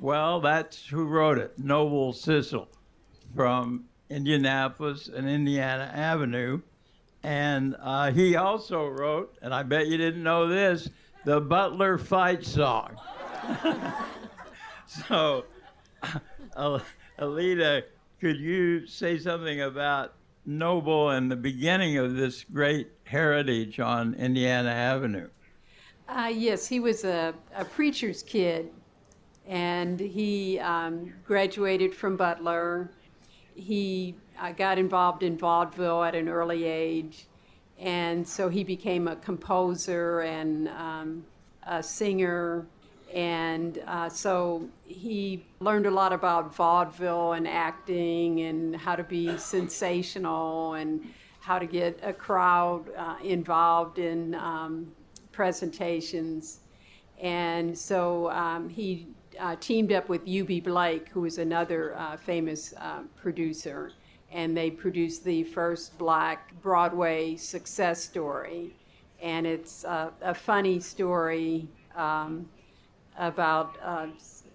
[0.00, 2.66] Well, that's who wrote it, Noble Sissle
[3.34, 6.60] from Indianapolis and Indiana Avenue.
[7.22, 10.90] And uh, he also wrote, and I bet you didn't know this,
[11.24, 12.96] the Butler Fight Song.
[15.08, 15.46] so,
[16.56, 16.80] uh,
[17.18, 17.84] Aleta,
[18.20, 20.14] could you say something about
[20.46, 25.28] Noble and the beginning of this great heritage on Indiana Avenue?
[26.08, 28.70] Uh, yes, he was a, a preacher's kid,
[29.46, 32.90] and he um, graduated from Butler.
[33.54, 37.26] He uh, got involved in vaudeville at an early age,
[37.78, 41.24] and so he became a composer and um,
[41.66, 42.66] a singer.
[43.14, 49.38] And uh, so he learned a lot about vaudeville and acting and how to be
[49.38, 51.00] sensational and
[51.38, 54.90] how to get a crowd uh, involved in um,
[55.30, 56.58] presentations.
[57.22, 59.06] And so um, he
[59.38, 63.92] uh, teamed up with Eubie Blake, who was another uh, famous uh, producer,
[64.32, 68.74] and they produced the first black Broadway success story.
[69.22, 72.46] And it's a funny story um,
[73.18, 74.06] about, uh,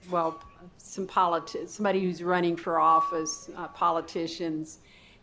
[0.09, 0.41] well,
[0.77, 4.79] some politi- somebody who's running for office, uh, politicians.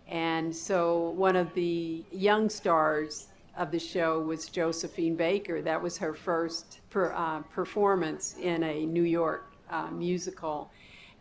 [0.08, 5.62] And so one of the young stars of the show was Josephine Baker.
[5.62, 10.70] That was her first per, uh, performance in a New York uh, musical.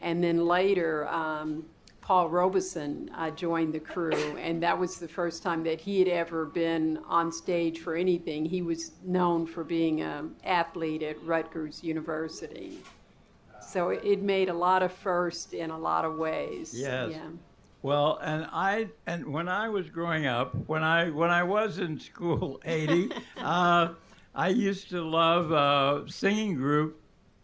[0.01, 1.65] And then later, um,
[2.05, 6.07] Paul Robeson uh, joined the crew, and that was the first time that he had
[6.07, 8.45] ever been on stage for anything.
[8.45, 12.77] He was known for being an athlete at Rutgers University.
[13.59, 16.75] So it made a lot of firsts in a lot of ways.
[16.77, 17.09] Yes.
[17.13, 17.25] Yeah.
[17.81, 21.99] Well, and I and when I was growing up, when I when I was in
[21.99, 23.89] school, eighty, uh,
[24.35, 27.01] I used to love a singing group.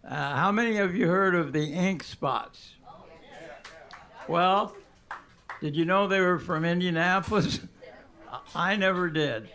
[0.08, 2.76] Uh, how many of you heard of the Ink Spots?
[4.28, 4.76] Well,
[5.62, 7.60] did you know they were from Indianapolis?
[8.56, 9.50] I never did,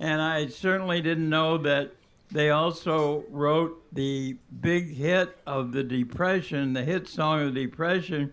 [0.00, 1.92] and I certainly didn't know that
[2.30, 8.32] they also wrote the big hit of the Depression, the hit song of the Depression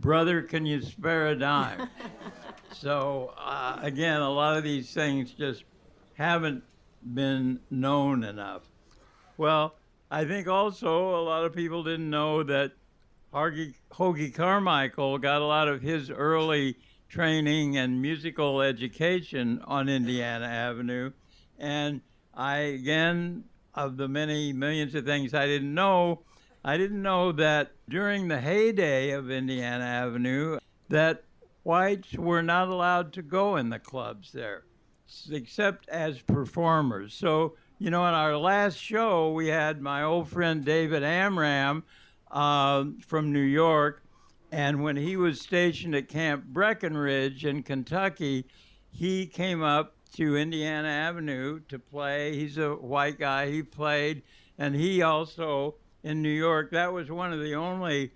[0.00, 1.88] brother, can you spare a dime?
[2.72, 5.64] so, uh, again, a lot of these things just
[6.14, 6.62] haven't
[7.14, 8.62] been known enough.
[9.36, 9.74] Well,
[10.10, 12.72] I think also a lot of people didn't know that
[13.32, 16.76] Hoagy, Hoagy Carmichael got a lot of his early
[17.08, 21.12] training and musical education on Indiana Avenue.
[21.58, 22.00] And
[22.34, 26.22] I, again, of the many millions of things I didn't know,
[26.64, 31.22] I didn't know that during the heyday of Indiana Avenue that
[31.62, 34.64] whites were not allowed to go in the clubs there
[35.30, 37.14] except as performers.
[37.14, 41.84] So, you know, in our last show, we had my old friend David Amram
[42.30, 44.02] uh, from New York.
[44.52, 48.46] And when he was stationed at Camp Breckinridge in Kentucky,
[48.90, 52.34] he came up to Indiana Avenue to play.
[52.34, 53.50] He's a white guy.
[53.50, 54.22] He played,
[54.58, 58.12] and he also in New York, that was one of the only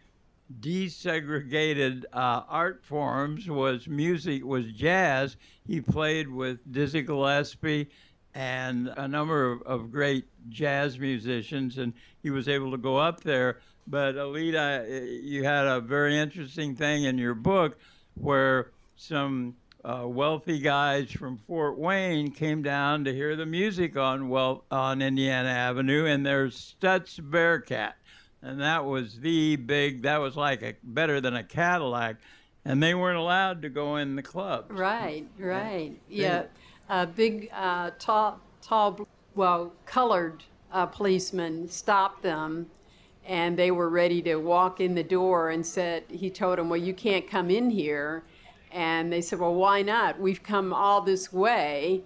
[0.60, 7.88] desegregated uh, art forms was music was jazz he played with dizzy gillespie
[8.34, 13.22] and a number of, of great jazz musicians and he was able to go up
[13.22, 17.78] there but aleta you had a very interesting thing in your book
[18.14, 24.28] where some uh, wealthy guys from Fort Wayne came down to hear the music on
[24.28, 27.94] well on Indiana Avenue, and there's Stutz Bearcat,
[28.40, 30.02] and that was the big.
[30.02, 32.16] That was like a better than a Cadillac,
[32.64, 34.70] and they weren't allowed to go in the clubs.
[34.70, 36.44] Right, right, yeah.
[36.88, 42.70] A big, uh, tall, tall, well, colored uh, policeman stopped them,
[43.26, 46.80] and they were ready to walk in the door, and said he told them, "Well,
[46.80, 48.24] you can't come in here."
[48.70, 50.18] And they said, Well, why not?
[50.18, 52.02] We've come all this way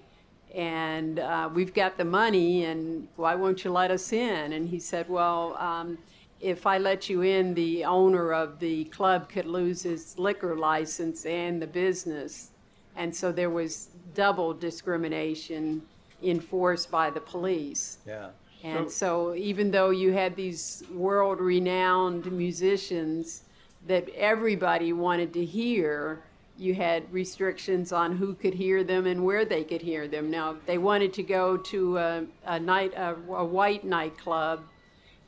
[0.55, 4.53] and uh, we've got the money, and why won't you let us in?
[4.53, 5.99] And he said, Well, um,
[6.41, 11.27] if I let you in, the owner of the club could lose his liquor license
[11.27, 12.51] and the business.
[12.97, 15.83] And so there was double discrimination
[16.23, 17.99] enforced by the police.
[18.07, 18.29] Yeah.
[18.65, 23.43] And so, even though you had these world renowned musicians
[23.87, 26.23] that everybody wanted to hear,
[26.59, 30.31] you had restrictions on who could hear them and where they could hear them.
[30.31, 34.65] Now, if they wanted to go to a, a night, a, a white nightclub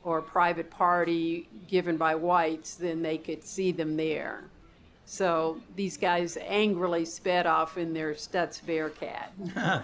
[0.03, 4.45] or a private party given by whites, then they could see them there.
[5.05, 9.33] So these guys angrily sped off in their Stutz Bearcat,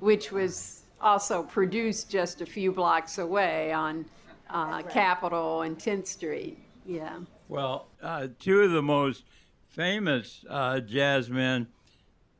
[0.00, 4.04] which was also produced just a few blocks away on
[4.50, 6.58] uh, Capitol and 10th Street.
[6.86, 7.18] Yeah.
[7.48, 9.24] Well, uh, two of the most
[9.68, 11.66] famous uh, jazz men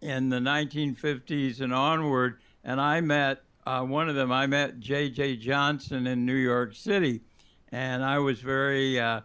[0.01, 4.33] in the 1950s and onward, and I met uh, one of them.
[4.33, 5.37] I met J.J.
[5.37, 7.21] Johnson in New York City,
[7.71, 9.21] and I was very, uh,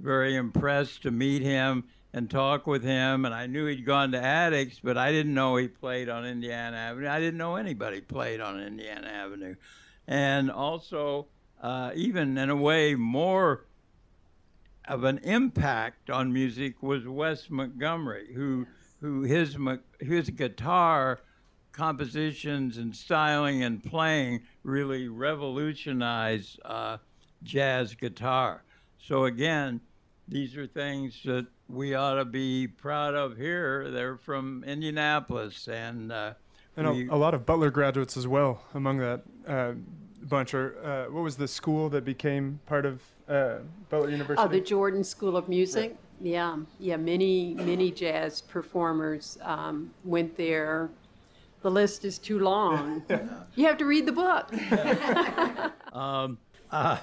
[0.00, 3.24] very impressed to meet him and talk with him.
[3.24, 6.76] And I knew he'd gone to Attucks, but I didn't know he played on Indiana
[6.76, 7.08] Avenue.
[7.08, 9.56] I didn't know anybody played on Indiana Avenue,
[10.06, 11.26] and also
[11.62, 13.64] uh, even in a way more
[14.86, 18.66] of an impact on music was Wes Montgomery, who
[19.00, 19.56] who his
[20.00, 21.20] his guitar
[21.72, 26.96] compositions and styling and playing really revolutionized uh,
[27.42, 28.62] jazz guitar.
[28.98, 29.80] So again,
[30.26, 33.90] these are things that we ought to be proud of here.
[33.90, 36.12] They're from Indianapolis and.
[36.12, 36.34] Uh,
[36.76, 39.72] and we, a, a, lot of Butler graduates as well among that uh,
[40.22, 40.52] bunch.
[40.52, 44.46] Or uh, what was the school that became part of uh, Butler University?
[44.46, 45.90] Oh, the Jordan School of Music.
[45.90, 45.98] Right.
[46.20, 46.96] Yeah, yeah.
[46.96, 50.90] Many, many jazz performers um, went there.
[51.62, 53.02] The list is too long.
[53.54, 54.52] you have to read the book.
[55.92, 56.38] um,
[56.70, 56.98] uh,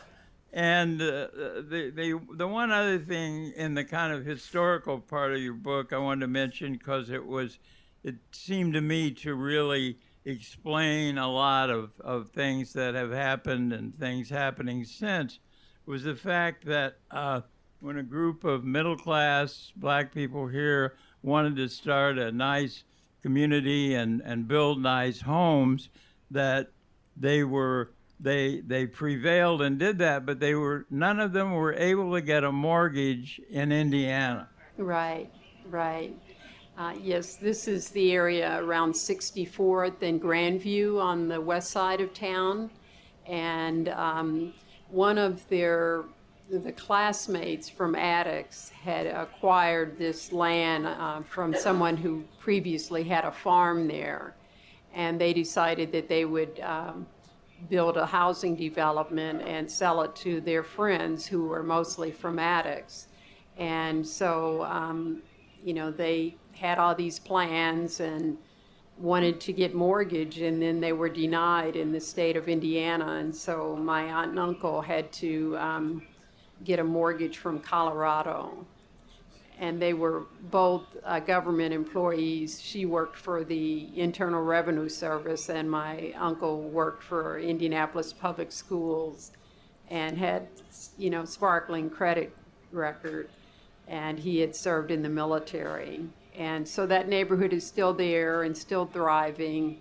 [0.53, 5.39] and uh, the, the, the one other thing in the kind of historical part of
[5.39, 7.57] your book I wanted to mention because it was,
[8.03, 13.73] it seemed to me to really explain a lot of, of things that have happened
[13.73, 15.39] and things happening since
[15.87, 17.41] was the fact that uh,
[17.79, 22.83] when a group of middle class black people here wanted to start a nice
[23.23, 25.89] community and, and build nice homes,
[26.29, 26.69] that
[27.17, 31.73] they were they they prevailed and did that, but they were none of them were
[31.73, 34.49] able to get a mortgage in Indiana.
[34.77, 35.29] Right,
[35.69, 36.15] right.
[36.77, 42.13] Uh, yes, this is the area around 64th and Grandview on the west side of
[42.13, 42.71] town,
[43.27, 44.53] and um,
[44.89, 46.05] one of their
[46.49, 53.31] the classmates from Attucks had acquired this land uh, from someone who previously had a
[53.31, 54.35] farm there,
[54.93, 57.07] and they decided that they would um,
[57.69, 63.07] build a housing development and sell it to their friends who were mostly from Attucks.
[63.57, 65.21] And so, um,
[65.63, 68.37] you know, they had all these plans and
[68.97, 73.15] wanted to get mortgage and then they were denied in the state of Indiana.
[73.15, 76.03] And so my aunt and uncle had to um,
[76.63, 78.65] get a mortgage from Colorado.
[79.59, 82.59] And they were both uh, government employees.
[82.61, 89.31] She worked for the Internal Revenue Service, and my uncle worked for Indianapolis Public Schools
[89.89, 90.47] and had,
[90.97, 92.35] you know, sparkling credit
[92.71, 93.29] record.
[93.87, 96.05] And he had served in the military.
[96.35, 99.79] And so that neighborhood is still there and still thriving.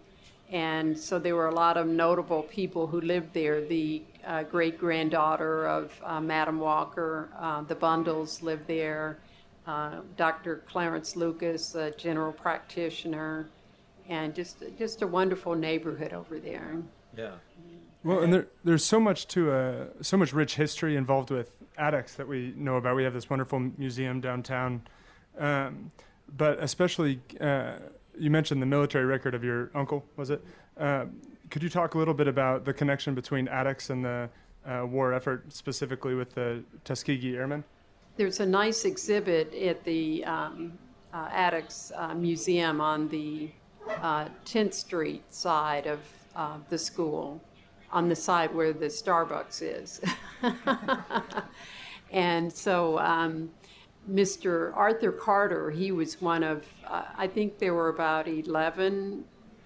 [0.50, 3.64] And so there were a lot of notable people who lived there.
[3.64, 9.18] The uh, great granddaughter of uh, Madam Walker, uh, the Bundles lived there.
[9.66, 10.62] Uh, Dr.
[10.68, 13.48] Clarence Lucas, a general practitioner,
[14.08, 16.76] and just just a wonderful neighborhood over there.
[17.16, 17.32] Yeah.
[18.04, 22.16] Well, and there, there's so much to uh, so much rich history involved with Attucks
[22.16, 22.96] that we know about.
[22.96, 24.82] We have this wonderful museum downtown.
[25.38, 25.92] Um,
[26.36, 27.74] but especially uh,
[28.18, 30.44] you mentioned the military record of your uncle, was it?
[30.78, 31.06] Uh,
[31.50, 34.28] could you talk a little bit about the connection between Attucks and the
[34.66, 37.64] uh, war effort, specifically with the Tuskegee Airmen?
[38.16, 40.72] There's a nice exhibit at the um,
[41.14, 43.50] uh, Attucks uh, Museum on the
[43.86, 46.00] 10th uh, Street side of
[46.68, 47.42] the school,
[47.90, 50.00] on the side where the Starbucks is.
[52.12, 53.50] and so um,
[54.10, 54.76] Mr.
[54.76, 59.24] Arthur Carter, he was one of, uh, I think there were about 11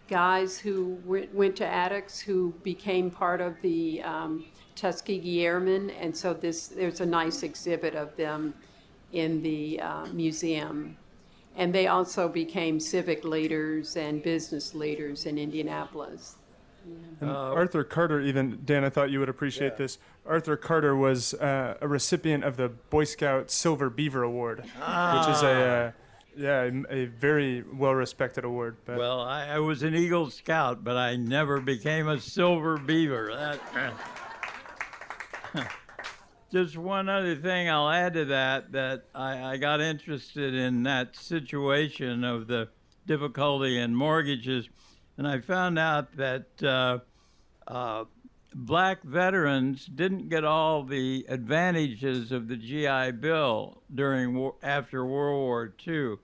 [0.08, 4.44] guys who went, went to Attucks who became part of the um,
[4.76, 5.90] Tuskegee Airmen.
[5.90, 8.54] And so this, there's a nice exhibit of them
[9.12, 10.96] in the uh, museum.
[11.56, 16.36] And they also became civic leaders and business leaders in Indianapolis.
[17.20, 19.78] And uh, Arthur Carter, even Dan, I thought you would appreciate yeah.
[19.78, 19.98] this.
[20.26, 25.18] Arthur Carter was uh, a recipient of the Boy Scout Silver Beaver Award, ah.
[25.18, 25.92] which is a uh,
[26.36, 28.76] yeah a very well respected award.
[28.84, 28.98] But.
[28.98, 33.32] Well, I, I, was an Eagle Scout, but I never became a Silver Beaver.
[33.34, 33.60] That,
[36.52, 41.16] just one other thing I'll add to that that I, I got interested in that
[41.16, 42.68] situation of the
[43.06, 44.68] difficulty in mortgages
[45.18, 46.98] and I found out that uh,
[47.66, 48.04] uh,
[48.54, 55.74] black veterans didn't get all the advantages of the GI Bill during after World War
[55.86, 56.16] II.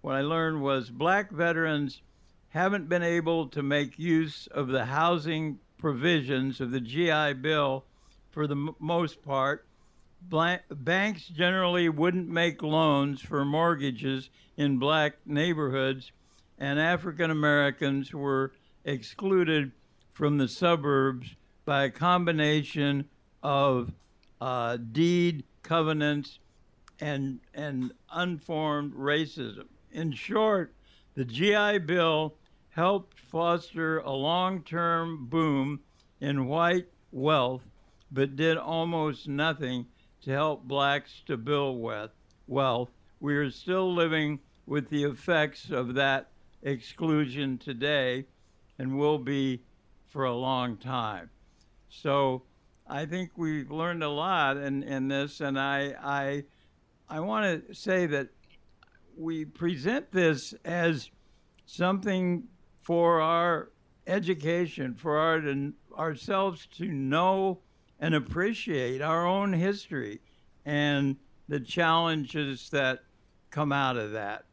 [0.00, 2.02] What I learned was black veterans
[2.48, 7.84] haven't been able to make use of the housing provisions of the GI Bill
[8.32, 9.66] for the m- most part.
[10.28, 16.12] Banks generally wouldn't make loans for mortgages in black neighborhoods,
[16.58, 18.52] and African Americans were
[18.84, 19.72] excluded
[20.12, 23.08] from the suburbs by a combination
[23.42, 23.92] of
[24.40, 26.38] uh, deed covenants
[27.00, 29.66] and and unformed racism.
[29.90, 30.74] In short,
[31.14, 32.34] the GI Bill
[32.70, 35.80] helped foster a long-term boom
[36.20, 37.62] in white wealth,
[38.12, 39.86] but did almost nothing
[40.22, 41.80] to help blacks to build
[42.46, 42.90] wealth.
[43.20, 46.28] We are still living with the effects of that
[46.62, 48.26] exclusion today
[48.78, 49.62] and will be
[50.08, 51.30] for a long time.
[51.88, 52.42] So
[52.86, 56.44] I think we've learned a lot in, in this, and I, I,
[57.08, 58.28] I want to say that
[59.16, 61.10] we present this as
[61.64, 62.44] something
[62.82, 63.70] for our
[64.06, 65.42] education, for our,
[65.98, 67.60] ourselves to know
[68.02, 70.20] and appreciate our own history
[70.66, 71.16] and
[71.48, 72.98] the challenges that
[73.50, 74.44] come out of that.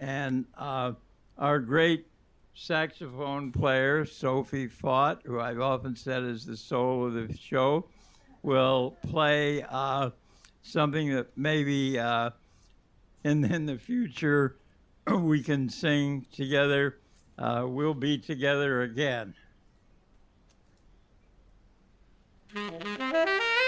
[0.00, 0.92] And uh,
[1.38, 2.08] our great
[2.54, 7.86] saxophone player, Sophie Faught, who I've often said is the soul of the show,
[8.42, 10.10] will play uh,
[10.62, 12.30] something that maybe uh,
[13.22, 14.56] in, in the future
[15.16, 16.98] we can sing together.
[17.38, 19.32] Uh, we'll be together again.
[22.52, 23.59] Mm-hmm.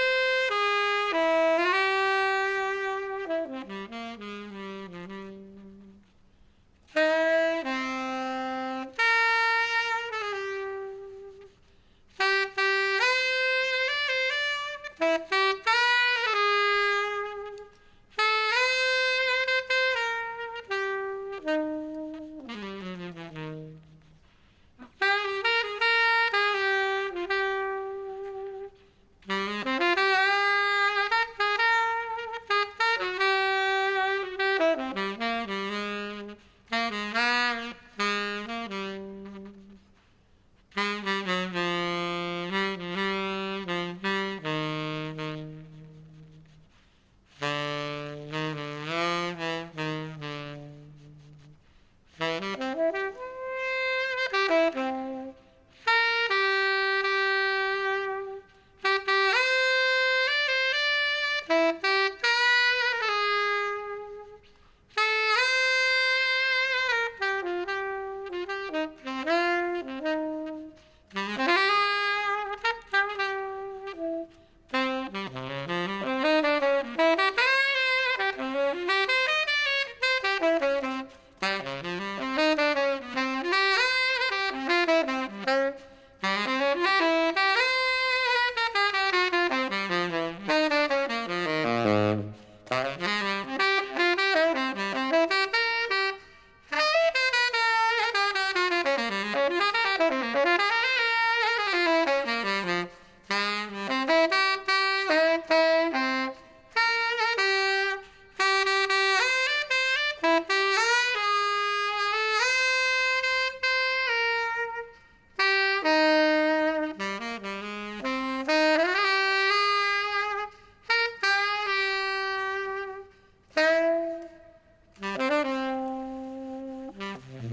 [127.42, 127.48] My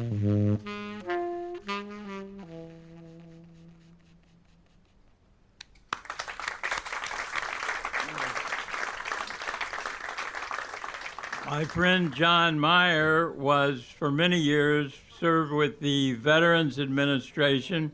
[11.65, 17.91] friend John Meyer was, for many years, served with the Veterans Administration,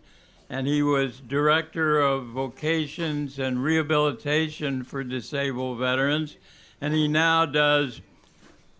[0.49, 6.35] and he was director of vocations and rehabilitation for disabled veterans.
[6.81, 8.01] And he now does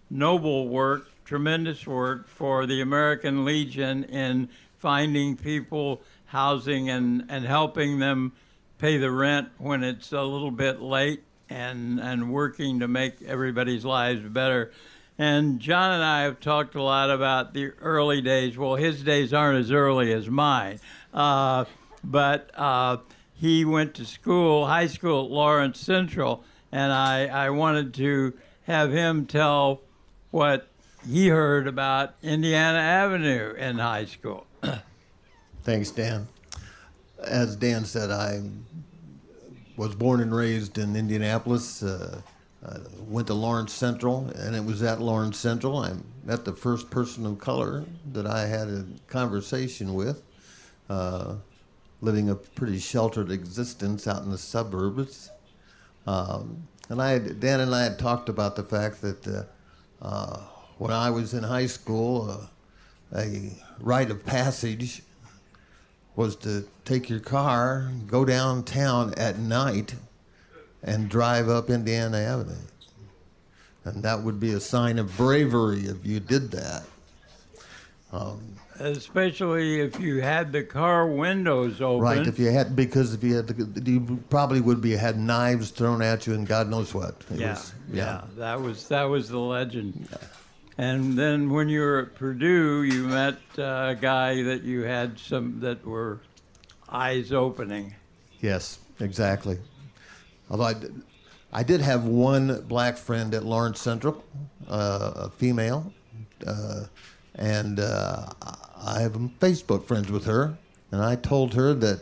[0.09, 4.47] noble work, tremendous work for the American Legion in
[4.77, 8.31] finding people housing and, and helping them
[8.77, 13.85] pay the rent when it's a little bit late and and working to make everybody's
[13.85, 14.71] lives better.
[15.17, 18.57] And John and I have talked a lot about the early days.
[18.57, 20.79] Well, his days aren't as early as mine,
[21.13, 21.65] uh,
[22.03, 22.97] but uh,
[23.33, 28.91] he went to school, high school at Lawrence Central, and I, I wanted to have
[28.91, 29.81] him tell
[30.31, 30.67] what
[31.09, 34.45] he heard about Indiana Avenue in high school.
[35.63, 36.27] Thanks, Dan.
[37.23, 38.41] As Dan said, I
[39.77, 41.83] was born and raised in Indianapolis.
[41.83, 42.21] Uh,
[42.65, 45.93] uh, went to Lawrence Central, and it was at Lawrence Central I
[46.23, 50.23] met the first person of color that I had a conversation with.
[50.89, 51.35] Uh,
[52.01, 55.29] living a pretty sheltered existence out in the suburbs.
[56.05, 59.43] Um, and I, Dan and I had talked about the fact that uh,
[60.01, 60.39] uh,
[60.77, 65.01] when I was in high school, uh, a rite of passage
[66.15, 69.95] was to take your car, go downtown at night,
[70.83, 72.55] and drive up Indiana Avenue.
[73.83, 76.83] And that would be a sign of bravery if you did that.
[78.11, 82.01] Um, Especially if you had the car windows open.
[82.01, 85.69] Right, if you had, because if you had, the, you probably would be had knives
[85.69, 87.15] thrown at you and God knows what.
[87.33, 90.07] Yeah, was, yeah, yeah, that was that was the legend.
[90.11, 90.17] Yeah.
[90.77, 95.59] And then when you were at Purdue, you met a guy that you had some
[95.61, 96.19] that were
[96.89, 97.95] eyes opening.
[98.41, 99.57] Yes, exactly.
[100.49, 101.01] Although I did,
[101.53, 104.23] I did have one black friend at Lawrence Central,
[104.67, 105.93] uh, a female,
[106.45, 106.83] uh,
[107.35, 108.25] and uh,
[108.85, 110.57] I have Facebook friends with her,
[110.91, 112.01] and I told her that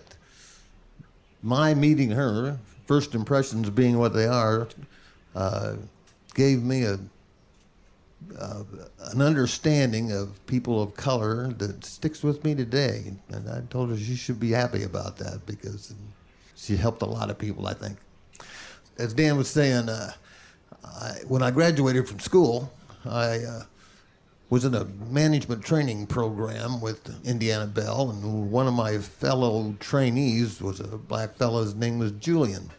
[1.44, 2.58] my meeting her,
[2.88, 4.68] first impressions being what they are,
[5.36, 5.76] uh,
[6.34, 6.98] gave me a
[8.40, 8.64] uh,
[9.12, 13.14] an understanding of people of color that sticks with me today.
[13.30, 15.94] And I told her she should be happy about that because
[16.56, 17.98] she helped a lot of people, I think.
[18.98, 20.12] As Dan was saying, uh,
[20.84, 22.72] I, when I graduated from school,
[23.06, 23.64] I uh,
[24.50, 30.62] was in a management training program with Indiana Bell, and one of my fellow trainees
[30.62, 31.64] was a black fellow.
[31.64, 32.70] His name was Julian.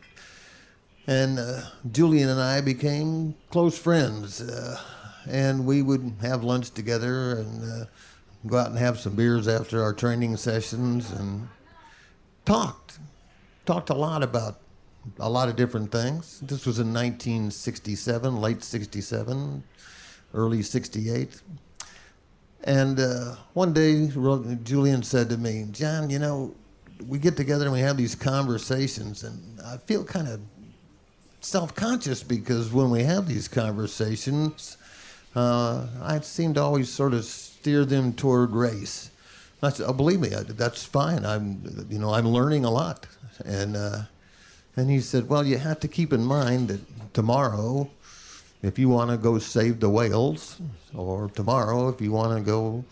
[1.06, 4.40] And uh, Julian and I became close friends.
[5.28, 7.84] And we would have lunch together and uh,
[8.46, 11.48] go out and have some beers after our training sessions and
[12.44, 12.98] talked.
[13.66, 14.60] Talked a lot about
[15.18, 16.40] a lot of different things.
[16.40, 19.62] This was in 1967, late 67,
[20.34, 21.40] early 68.
[22.64, 24.08] And uh, one day,
[24.62, 26.54] Julian said to me, John, you know,
[27.06, 30.40] we get together and we have these conversations, and I feel kind of
[31.40, 34.78] self conscious because when we have these conversations,
[35.34, 39.10] uh, I seem to always sort of steer them toward race.
[39.62, 41.24] I said, oh, believe me, that's fine.
[41.24, 43.06] I'm, you know, I'm learning a lot.
[43.46, 44.02] And, uh,
[44.76, 46.80] and he said, well, you have to keep in mind that
[47.14, 47.90] tomorrow,
[48.62, 50.60] if you want to go save the whales,
[50.94, 52.84] or tomorrow, if you want to go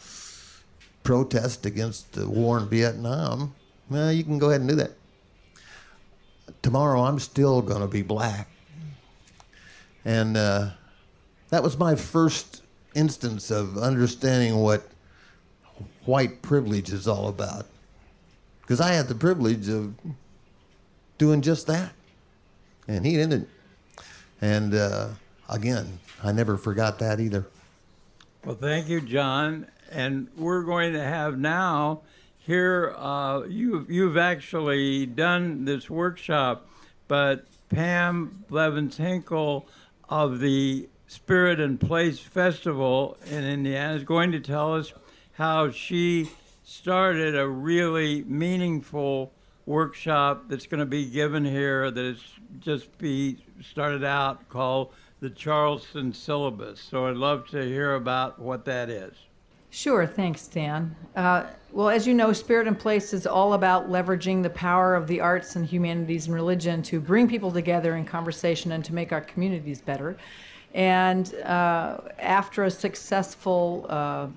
[1.03, 3.55] protest against the war in Vietnam,
[3.91, 4.93] well, you can go ahead and do that.
[6.63, 8.49] Tomorrow, I'm still going to be black.
[10.05, 10.71] And, uh,
[11.53, 12.63] that was my first
[12.95, 14.89] instance of understanding what
[16.07, 17.67] white privilege is all about.
[18.63, 19.93] Because I had the privilege of
[21.19, 21.93] doing just that.
[22.89, 23.51] And he didn't.
[24.41, 25.09] And uh,
[25.51, 27.47] again, I never forgot that either.
[28.47, 29.67] Well, thank you, John.
[29.91, 32.01] And we're going to have now
[32.39, 36.67] here, uh, you, you've actually done this workshop,
[37.09, 39.69] but Pam Blevins Hinkle
[40.09, 44.95] of the Spirit and Place Festival in Indiana is going to tell us
[45.33, 46.31] how she
[46.65, 49.31] started a really meaningful
[49.67, 52.23] workshop that's going to be given here that is
[52.61, 56.81] just be started out called the Charleston Syllabus.
[56.81, 59.13] So I'd love to hear about what that is.
[59.69, 60.97] Sure, thanks, Dan.
[61.15, 65.07] Uh, well, as you know, Spirit and Place is all about leveraging the power of
[65.07, 69.13] the arts and humanities and religion to bring people together in conversation and to make
[69.13, 70.17] our communities better.
[70.75, 74.29] And uh, after a successful uh,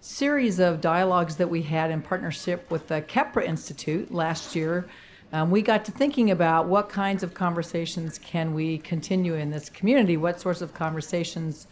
[0.00, 4.88] series of dialogues that we had in partnership with the Kheprw Institute last year,
[5.32, 9.70] um, we got to thinking about what kinds of conversations can we continue in this
[9.70, 11.66] community, what sorts of conversations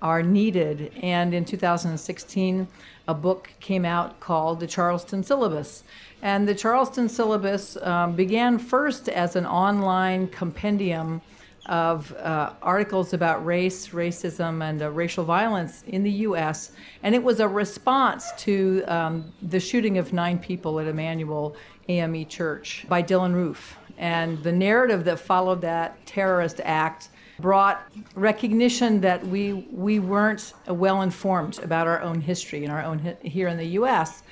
[0.00, 0.92] are needed.
[1.02, 2.66] And in 2016,
[3.06, 5.84] a book came out called The Charleston Syllabus.
[6.22, 11.20] And the Charleston Syllabus um, began first as an online compendium
[11.66, 17.22] of uh, articles about race, racism, and uh, racial violence in the U.S., and it
[17.22, 21.56] was a response to um, the shooting of nine people at Emanuel
[21.88, 23.76] AME Church by Dylann Roof.
[23.98, 27.82] And the narrative that followed that terrorist act brought
[28.14, 33.16] recognition that we, we weren't well informed about our own history and our own hi-
[33.22, 34.22] here in the U.S.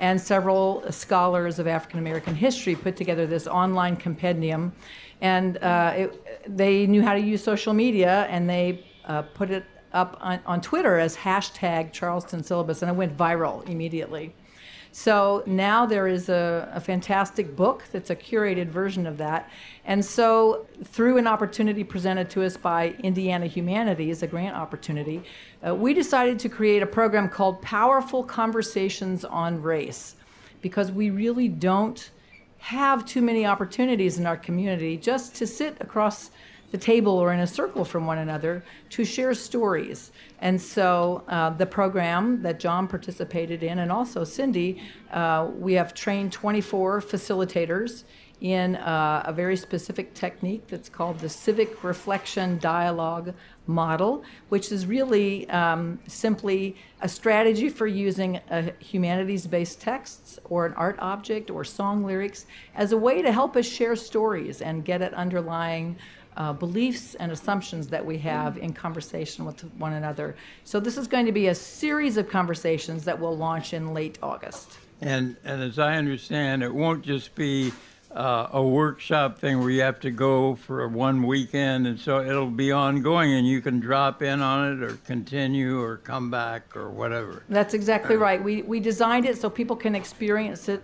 [0.00, 4.72] And several scholars of African American history put together this online compendium
[5.20, 9.64] and uh, it, they knew how to use social media, and they uh, put it
[9.92, 14.34] up on, on Twitter as hashtag Charleston Syllabus, and it went viral immediately.
[14.92, 19.48] So now there is a, a, fantastic book that's a curated version of that.
[19.84, 25.22] And so, through an opportunity presented to us by Indiana Humanities, a grant opportunity,
[25.66, 30.16] uh, we decided to create a program called Powerful Conversations on Race
[30.60, 32.10] because we really don't
[32.58, 36.30] have too many opportunities in our community just to sit across
[36.70, 40.12] the table or in a circle from one another to share stories.
[40.40, 45.94] And so uh, the program that John participated in, and also Cindy, uh, we have
[45.94, 48.04] trained 24 facilitators
[48.40, 53.34] in uh, a very specific technique that's called the civic reflection dialogue
[53.66, 58.40] model, which is really um, simply a strategy for using
[58.78, 63.56] humanities based texts or an art object or song lyrics as a way to help
[63.56, 65.96] us share stories and get at underlying
[66.40, 70.34] uh, beliefs and assumptions that we have in conversation with one another.
[70.64, 74.18] So, this is going to be a series of conversations that will launch in late
[74.22, 74.78] August.
[75.02, 77.72] And, and as I understand, it won't just be
[78.12, 82.46] uh, a workshop thing where you have to go for one weekend, and so it'll
[82.46, 86.88] be ongoing, and you can drop in on it or continue or come back or
[86.88, 87.42] whatever.
[87.50, 88.42] That's exactly right.
[88.42, 90.82] We we designed it so people can experience it.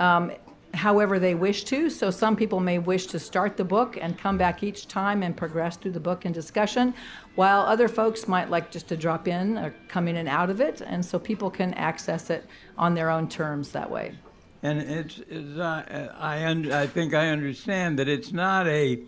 [0.00, 0.32] Um,
[0.74, 1.88] however they wish to.
[1.88, 5.36] So some people may wish to start the book and come back each time and
[5.36, 6.94] progress through the book in discussion,
[7.36, 10.60] while other folks might like just to drop in or come in and out of
[10.60, 12.46] it, and so people can access it
[12.76, 14.14] on their own terms that way.
[14.62, 19.00] And it's, it's uh, I, un- I think I understand that it's not a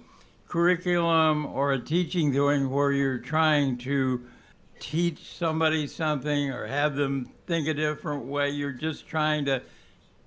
[0.48, 4.24] curriculum or a teaching doing where you're trying to
[4.78, 8.50] teach somebody something or have them think a different way.
[8.50, 9.62] You're just trying to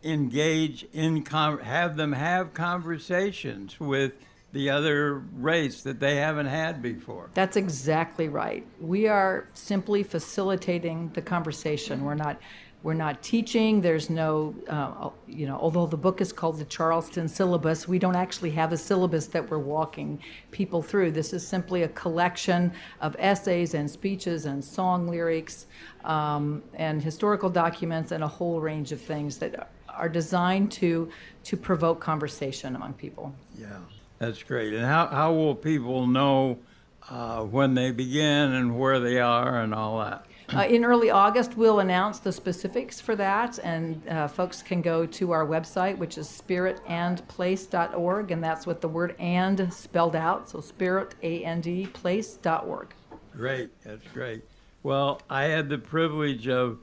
[0.04, 4.14] engage in have them have conversations with
[4.52, 7.30] the other race that they haven't had before.
[7.34, 8.66] That's exactly right.
[8.80, 12.04] We are simply facilitating the conversation.
[12.04, 12.40] We're not
[12.82, 13.82] we're not teaching.
[13.82, 18.16] There's no, uh, you know, although the book is called the Charleston Syllabus, we don't
[18.16, 20.18] actually have a syllabus that we're walking
[20.52, 21.12] people through.
[21.12, 22.72] This is simply a collection
[23.02, 25.66] of essays and speeches and song lyrics
[26.06, 31.10] um, and historical documents and a whole range of things that are designed to
[31.46, 33.34] to provoke conversation among people.
[33.58, 33.80] Yeah,
[34.20, 34.74] that's great.
[34.74, 36.60] And how, how will people know
[37.10, 40.26] uh, when they begin and where they are and all that?
[40.54, 45.06] Uh, in early August, we'll announce the specifics for that, and uh, folks can go
[45.06, 50.60] to our website, which is spiritandplace.org, and that's with the word and spelled out, so
[50.60, 52.96] spirit, A-N-D, place.org.
[53.32, 54.44] Great, that's great.
[54.82, 56.80] Well, I had the privilege of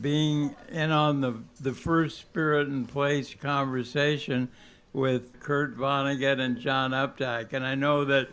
[0.00, 4.48] being in on the, the first Spirit and Place conversation
[4.92, 8.28] with Kurt Vonnegut and John Updike, and I know that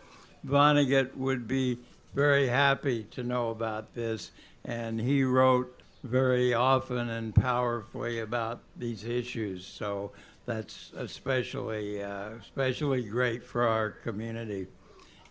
[0.46, 1.78] Vonnegut would be
[2.14, 4.30] very happy to know about this
[4.66, 9.64] and he wrote very often and powerfully about these issues.
[9.64, 10.12] So
[10.44, 14.66] that's especially uh, especially great for our community.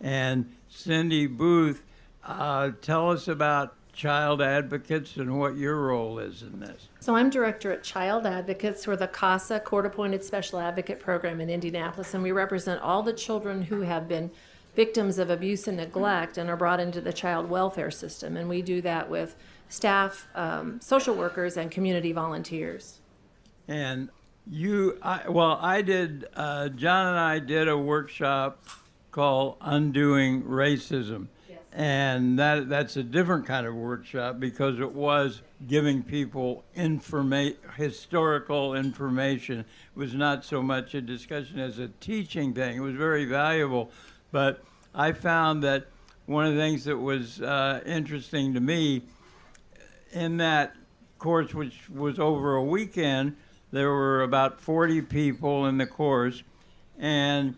[0.01, 1.83] And Cindy Booth,
[2.25, 6.89] uh, tell us about Child Advocates and what your role is in this.
[6.99, 8.85] So I'm director at Child Advocates.
[8.85, 13.61] We're the CASA Court-Appointed Special Advocate Program in Indianapolis, and we represent all the children
[13.61, 14.29] who have been
[14.75, 18.35] victims of abuse and neglect and are brought into the child welfare system.
[18.35, 19.37] And we do that with
[19.69, 22.99] staff, um, social workers, and community volunteers.
[23.69, 24.09] And
[24.45, 28.65] you, I, well, I did, uh, John and I did a workshop
[29.11, 31.27] called Undoing Racism.
[31.77, 38.75] And that that's a different kind of workshop because it was giving people informa- historical
[38.75, 39.59] information.
[39.59, 42.77] It was not so much a discussion as a teaching thing.
[42.77, 43.91] It was very valuable
[44.35, 45.85] but I found that
[46.25, 49.03] one of the things that was uh, interesting to me
[50.11, 50.75] in that
[51.19, 53.37] course, which was over a weekend,
[53.71, 56.43] there were about 40 people in the course.
[56.99, 57.55] And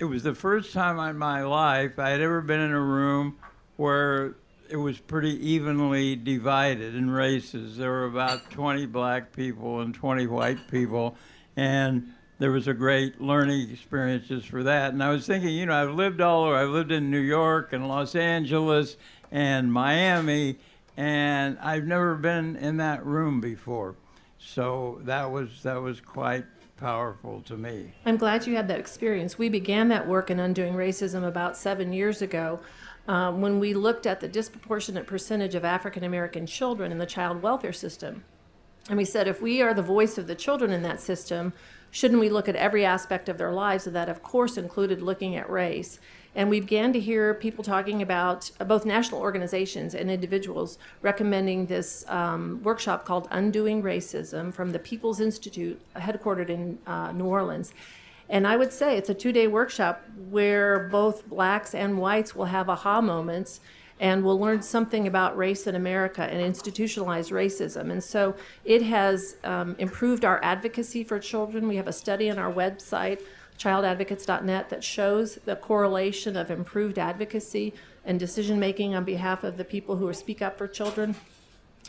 [0.00, 3.36] it was the first time in my life I had ever been in a room
[3.76, 4.34] where
[4.70, 7.76] it was pretty evenly divided in races.
[7.76, 11.16] There were about 20 black people and 20 white people.
[11.54, 14.94] And there was a great learning experiences for that.
[14.94, 16.56] And I was thinking, you know, I've lived all over.
[16.56, 18.96] I've lived in New York and Los Angeles
[19.30, 20.58] and Miami,
[20.96, 23.96] and I've never been in that room before.
[24.38, 26.46] So that was that was quite
[26.80, 27.92] powerful to me.
[28.06, 29.38] I'm glad you had that experience.
[29.38, 32.60] We began that work in undoing racism about seven years ago.
[33.06, 37.42] Um, when we looked at the disproportionate percentage of African American children in the child
[37.42, 38.24] welfare system.
[38.88, 41.52] And we said if we are the voice of the children in that system,
[41.90, 43.86] shouldn't we look at every aspect of their lives?
[43.86, 46.00] And that, of course, included looking at race.
[46.34, 51.66] And we began to hear people talking about uh, both national organizations and individuals recommending
[51.66, 57.72] this um, workshop called Undoing Racism from the People's Institute, headquartered in uh, New Orleans.
[58.28, 62.44] And I would say it's a two day workshop where both blacks and whites will
[62.44, 63.60] have aha moments
[63.98, 67.90] and will learn something about race in America and institutionalized racism.
[67.90, 71.68] And so it has um, improved our advocacy for children.
[71.68, 73.20] We have a study on our website,
[73.60, 79.64] childadvocates.net, that shows the correlation of improved advocacy and decision making on behalf of the
[79.64, 81.14] people who speak up for children.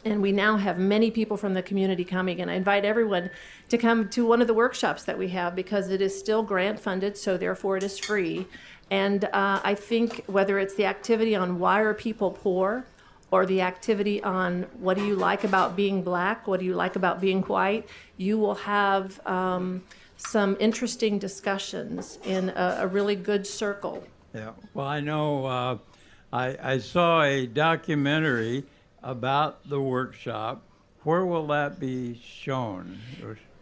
[0.03, 3.29] And we now have many people from the community coming, and I invite everyone
[3.69, 6.79] to come to one of the workshops that we have because it is still grant
[6.79, 8.47] funded, so therefore it is free.
[8.89, 12.85] And uh, I think whether it's the activity on why are people poor,
[13.31, 16.97] or the activity on what do you like about being black, what do you like
[16.97, 19.81] about being white, you will have um,
[20.21, 24.03] some interesting discussions in a, a, really good circle.
[24.33, 25.77] Yeah, well, I know uh,
[26.31, 28.63] I, I saw a documentary
[29.03, 30.63] about the workshop.
[31.03, 32.99] Where will that be shown?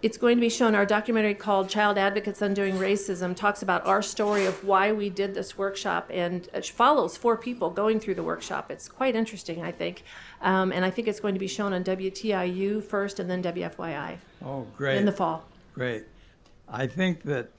[0.01, 0.75] it's going to be shown.
[0.75, 5.33] Our documentary called Child Advocates Undoing Racism talks about our story of why we did
[5.33, 8.71] this workshop and it follows four people going through the workshop.
[8.71, 10.03] It's quite interesting, I think.
[10.41, 14.17] Um, and I think it's going to be shown on WTIU first and then WFYI.
[14.45, 14.97] Oh, great.
[14.97, 15.43] In the fall.
[15.73, 16.05] Great.
[16.71, 17.49] I think that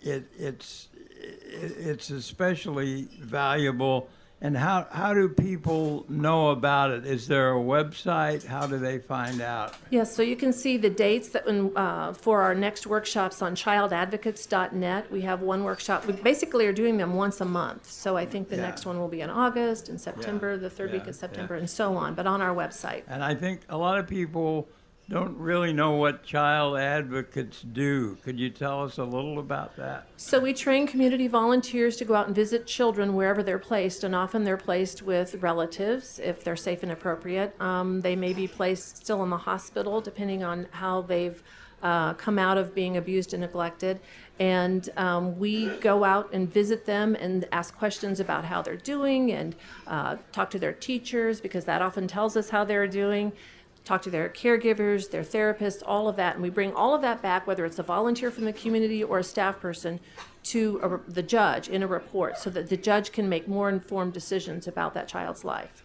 [0.00, 4.08] it, it's, it, it's especially valuable
[4.42, 7.06] and how, how do people know about it?
[7.06, 8.44] Is there a website?
[8.44, 9.74] How do they find out?
[9.88, 15.10] Yes, so you can see the dates that uh, for our next workshops on childadvocates.net.
[15.10, 16.06] We have one workshop.
[16.06, 17.90] We basically are doing them once a month.
[17.90, 18.62] So I think the yeah.
[18.62, 20.58] next one will be in August and September, yeah.
[20.58, 20.98] the third yeah.
[20.98, 23.04] week of September, and so on, but on our website.
[23.08, 24.68] And I think a lot of people
[25.08, 28.16] don't really know what child advocates do.
[28.24, 30.08] Could you tell us a little about that?
[30.16, 34.14] So, we train community volunteers to go out and visit children wherever they're placed, and
[34.14, 37.58] often they're placed with relatives if they're safe and appropriate.
[37.60, 41.40] Um, they may be placed still in the hospital, depending on how they've
[41.82, 44.00] uh, come out of being abused and neglected.
[44.38, 49.32] And um, we go out and visit them and ask questions about how they're doing
[49.32, 49.54] and
[49.86, 53.32] uh, talk to their teachers because that often tells us how they're doing
[53.86, 57.22] talk to their caregivers, their therapists, all of that, and we bring all of that
[57.22, 60.00] back, whether it's a volunteer from the community or a staff person,
[60.42, 64.12] to a, the judge in a report, so that the judge can make more informed
[64.12, 65.84] decisions about that child's life.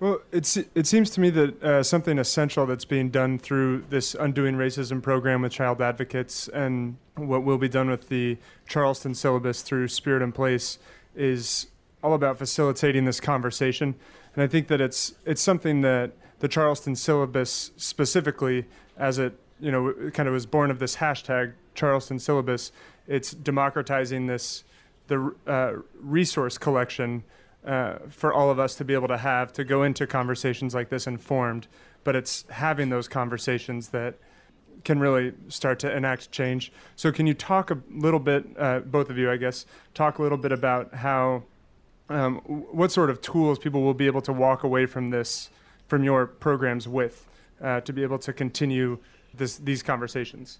[0.00, 4.14] Well, it's, it seems to me that uh, something essential that's being done through this
[4.14, 9.62] Undoing Racism program with child advocates and what will be done with the Charleston syllabus
[9.62, 10.78] through Spirit and Place
[11.14, 11.68] is
[12.02, 13.94] all about facilitating this conversation.
[14.34, 18.66] And I think that it's, it's something that the Charleston syllabus specifically,
[18.98, 22.72] as it you know kind of was born of this hashtag Charleston syllabus.
[23.06, 24.64] It's democratizing this
[25.06, 27.22] the uh, resource collection
[27.64, 30.88] uh, for all of us to be able to have to go into conversations like
[30.88, 31.68] this informed.
[32.02, 34.16] But it's having those conversations that
[34.82, 36.72] can really start to enact change.
[36.96, 39.64] So, can you talk a little bit, uh, both of you, I guess,
[39.94, 41.44] talk a little bit about how,
[42.08, 42.38] um,
[42.72, 45.48] what sort of tools people will be able to walk away from this
[45.92, 47.28] from your programs with
[47.62, 48.98] uh, to be able to continue
[49.34, 50.58] this, these conversations?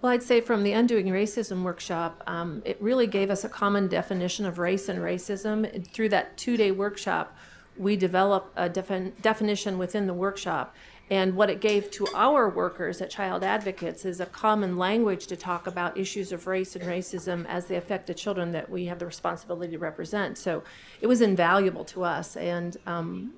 [0.00, 3.88] Well, I'd say from the Undoing Racism workshop, um, it really gave us a common
[3.88, 5.84] definition of race and racism.
[5.88, 7.36] Through that two day workshop,
[7.76, 10.72] we developed a defin- definition within the workshop.
[11.10, 15.36] And what it gave to our workers at Child Advocates is a common language to
[15.36, 19.00] talk about issues of race and racism as they affect the children that we have
[19.00, 20.38] the responsibility to represent.
[20.38, 20.62] So
[21.00, 22.36] it was invaluable to us.
[22.36, 23.32] And um,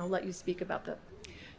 [0.00, 0.98] I'll let you speak about that.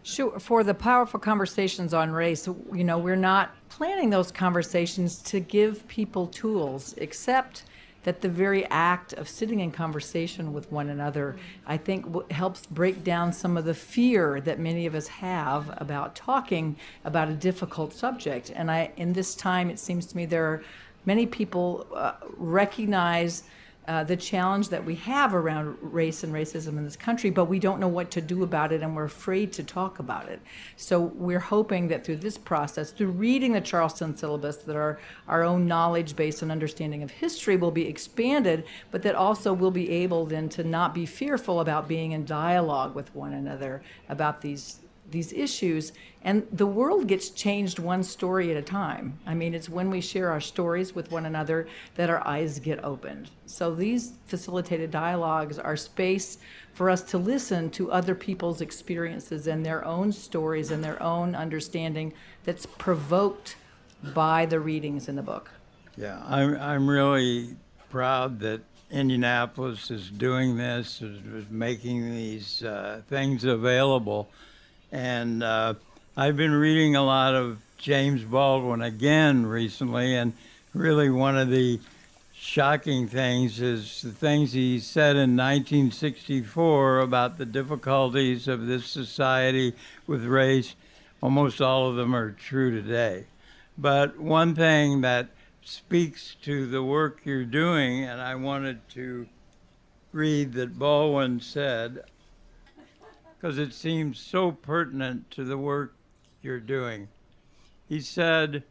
[0.03, 0.39] Sure.
[0.39, 5.87] For the powerful conversations on race, you know, we're not planning those conversations to give
[5.87, 7.65] people tools, except
[8.03, 11.35] that the very act of sitting in conversation with one another,
[11.67, 15.71] I think, w- helps break down some of the fear that many of us have
[15.77, 16.75] about talking
[17.05, 18.51] about a difficult subject.
[18.55, 20.63] And I, in this time, it seems to me there are
[21.05, 23.43] many people uh, recognize
[23.87, 27.57] uh, the challenge that we have around race and racism in this country, but we
[27.57, 30.39] don't know what to do about it and we're afraid to talk about it.
[30.75, 35.43] So we're hoping that through this process, through reading the Charleston syllabus, that our, our
[35.43, 39.89] own knowledge base and understanding of history will be expanded, but that also we'll be
[39.89, 44.79] able then to not be fearful about being in dialogue with one another about these
[45.11, 45.93] these issues
[46.23, 49.17] and the world gets changed one story at a time.
[49.25, 52.83] I mean it's when we share our stories with one another that our eyes get
[52.83, 53.29] opened.
[53.45, 56.37] So these facilitated dialogues are space
[56.73, 61.35] for us to listen to other people's experiences and their own stories and their own
[61.35, 63.55] understanding that's provoked
[64.13, 65.51] by the readings in the book.
[65.97, 67.55] Yeah i'm, I'm really
[67.89, 74.29] proud that indianapolis is doing this is, making these uh, things available
[74.91, 75.75] and uh,
[76.17, 80.33] I've been reading a lot of James Baldwin again recently, and
[80.73, 81.79] really one of the
[82.33, 89.73] shocking things is the things he said in 1964 about the difficulties of this society
[90.07, 90.75] with race.
[91.21, 93.25] Almost all of them are true today.
[93.77, 95.27] But one thing that
[95.63, 99.27] speaks to the work you're doing, and I wanted to
[100.11, 102.03] read that Baldwin said,
[103.41, 105.95] because it seems so pertinent to the work
[106.43, 107.07] you're doing.
[107.89, 108.63] He said,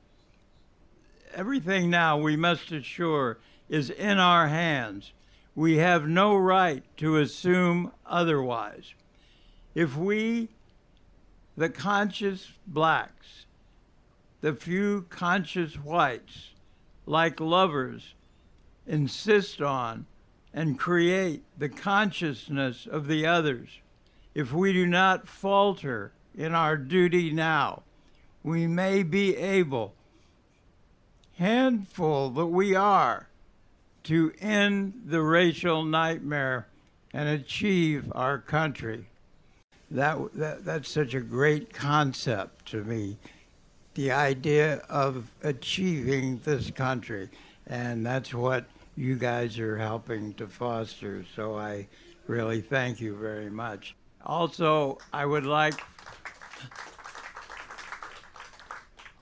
[1.35, 5.13] Everything now we must assure is in our hands.
[5.57, 8.95] We have no right to assume otherwise.
[9.75, 10.49] If we,
[11.57, 13.47] the conscious blacks,
[14.41, 16.51] the few conscious whites,
[17.07, 18.15] like lovers,
[18.87, 20.07] insist on
[20.55, 23.69] and create the consciousness of the others,
[24.35, 27.83] if we do not falter in our duty now,
[28.43, 29.95] we may be able,
[31.37, 33.29] handful that we are,
[34.05, 36.67] to end the racial nightmare
[37.13, 39.07] and achieve our country.
[39.91, 43.19] That, that, that's such a great concept to me,
[43.95, 47.29] the idea of achieving this country.
[47.67, 48.65] And that's what
[48.97, 51.25] you guys are helping to foster.
[51.35, 51.89] So I
[52.27, 53.95] really thank you very much.
[54.25, 55.75] Also, I would like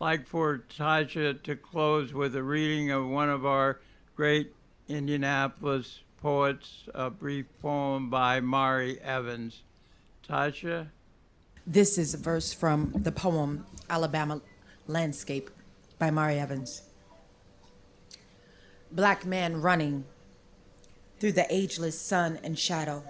[0.01, 3.81] like for Tasha to close with a reading of one of our
[4.15, 4.55] great
[4.89, 9.63] Indianapolis poets, a brief poem by Mari Evans.
[10.29, 10.89] Tasha?
[11.67, 14.41] This is a verse from the poem Alabama
[14.87, 15.51] Landscape
[15.99, 16.83] by Mari Evans.
[18.91, 20.05] Black man running
[21.19, 23.03] through the ageless sun and shadow.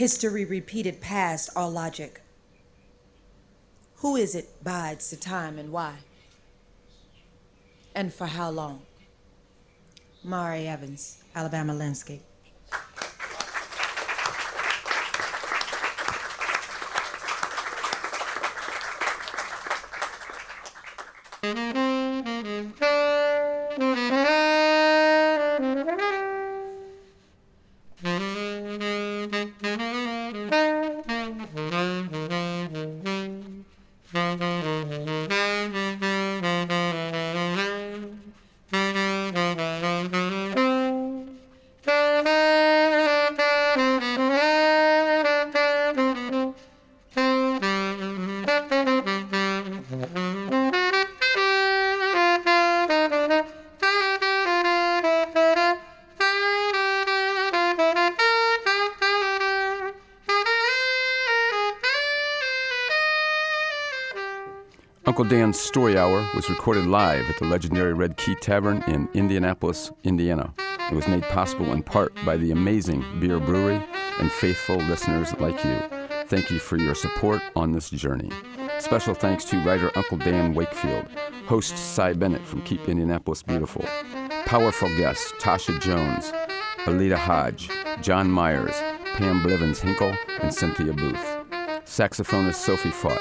[0.00, 2.22] History repeated past all logic.
[3.96, 5.96] Who is it bides the time and why?
[7.94, 8.80] And for how long?
[10.24, 12.22] Mari Evans, Alabama Landscape.
[65.20, 69.92] Uncle Dan's Story Hour was recorded live at the legendary Red Key Tavern in Indianapolis,
[70.02, 70.54] Indiana.
[70.90, 73.82] It was made possible in part by the amazing Bier Brewery
[74.18, 75.78] and faithful listeners like you.
[76.28, 78.30] Thank you for your support on this journey.
[78.78, 81.06] Special thanks to writer Uncle Dan Wakefield,
[81.44, 83.84] host Cy Bennett from Keep Indianapolis Beautiful,
[84.46, 86.32] powerful guests Tasha Jones,
[86.86, 87.68] Aleta Hodge,
[88.00, 88.80] John Myers,
[89.16, 91.36] Pam Blivens Hinkle, and Cynthia Booth.
[91.84, 93.20] Saxophonist Sophie Faught,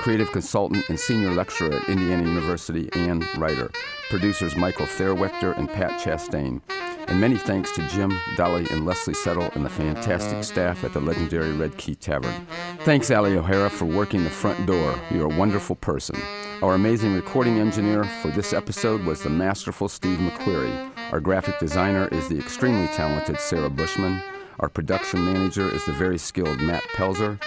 [0.00, 3.70] creative consultant and senior lecturer at Indiana University, Ann writer.
[4.10, 6.60] producers Michael Therwechter and Pat Chastain,
[7.06, 11.00] and many thanks to Jim, Dolly, and Leslie Settle and the fantastic staff at the
[11.00, 12.34] legendary Red Key Tavern.
[12.80, 14.98] Thanks, Ali O'Hara, for working the front door.
[15.10, 16.18] You're a wonderful person.
[16.60, 20.90] Our amazing recording engineer for this episode was the masterful Steve McQuarrie.
[21.12, 24.20] Our graphic designer is the extremely talented Sarah Bushman.
[24.58, 27.40] Our production manager is the very skilled Matt Pelzer.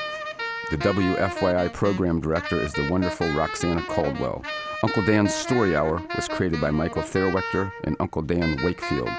[0.74, 4.44] The WFYI program director is the wonderful Roxana Caldwell.
[4.82, 9.12] Uncle Dan's Story Hour was created by Michael Therwechter and Uncle Dan Wakefield.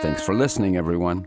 [0.00, 1.26] Thanks for listening, everyone.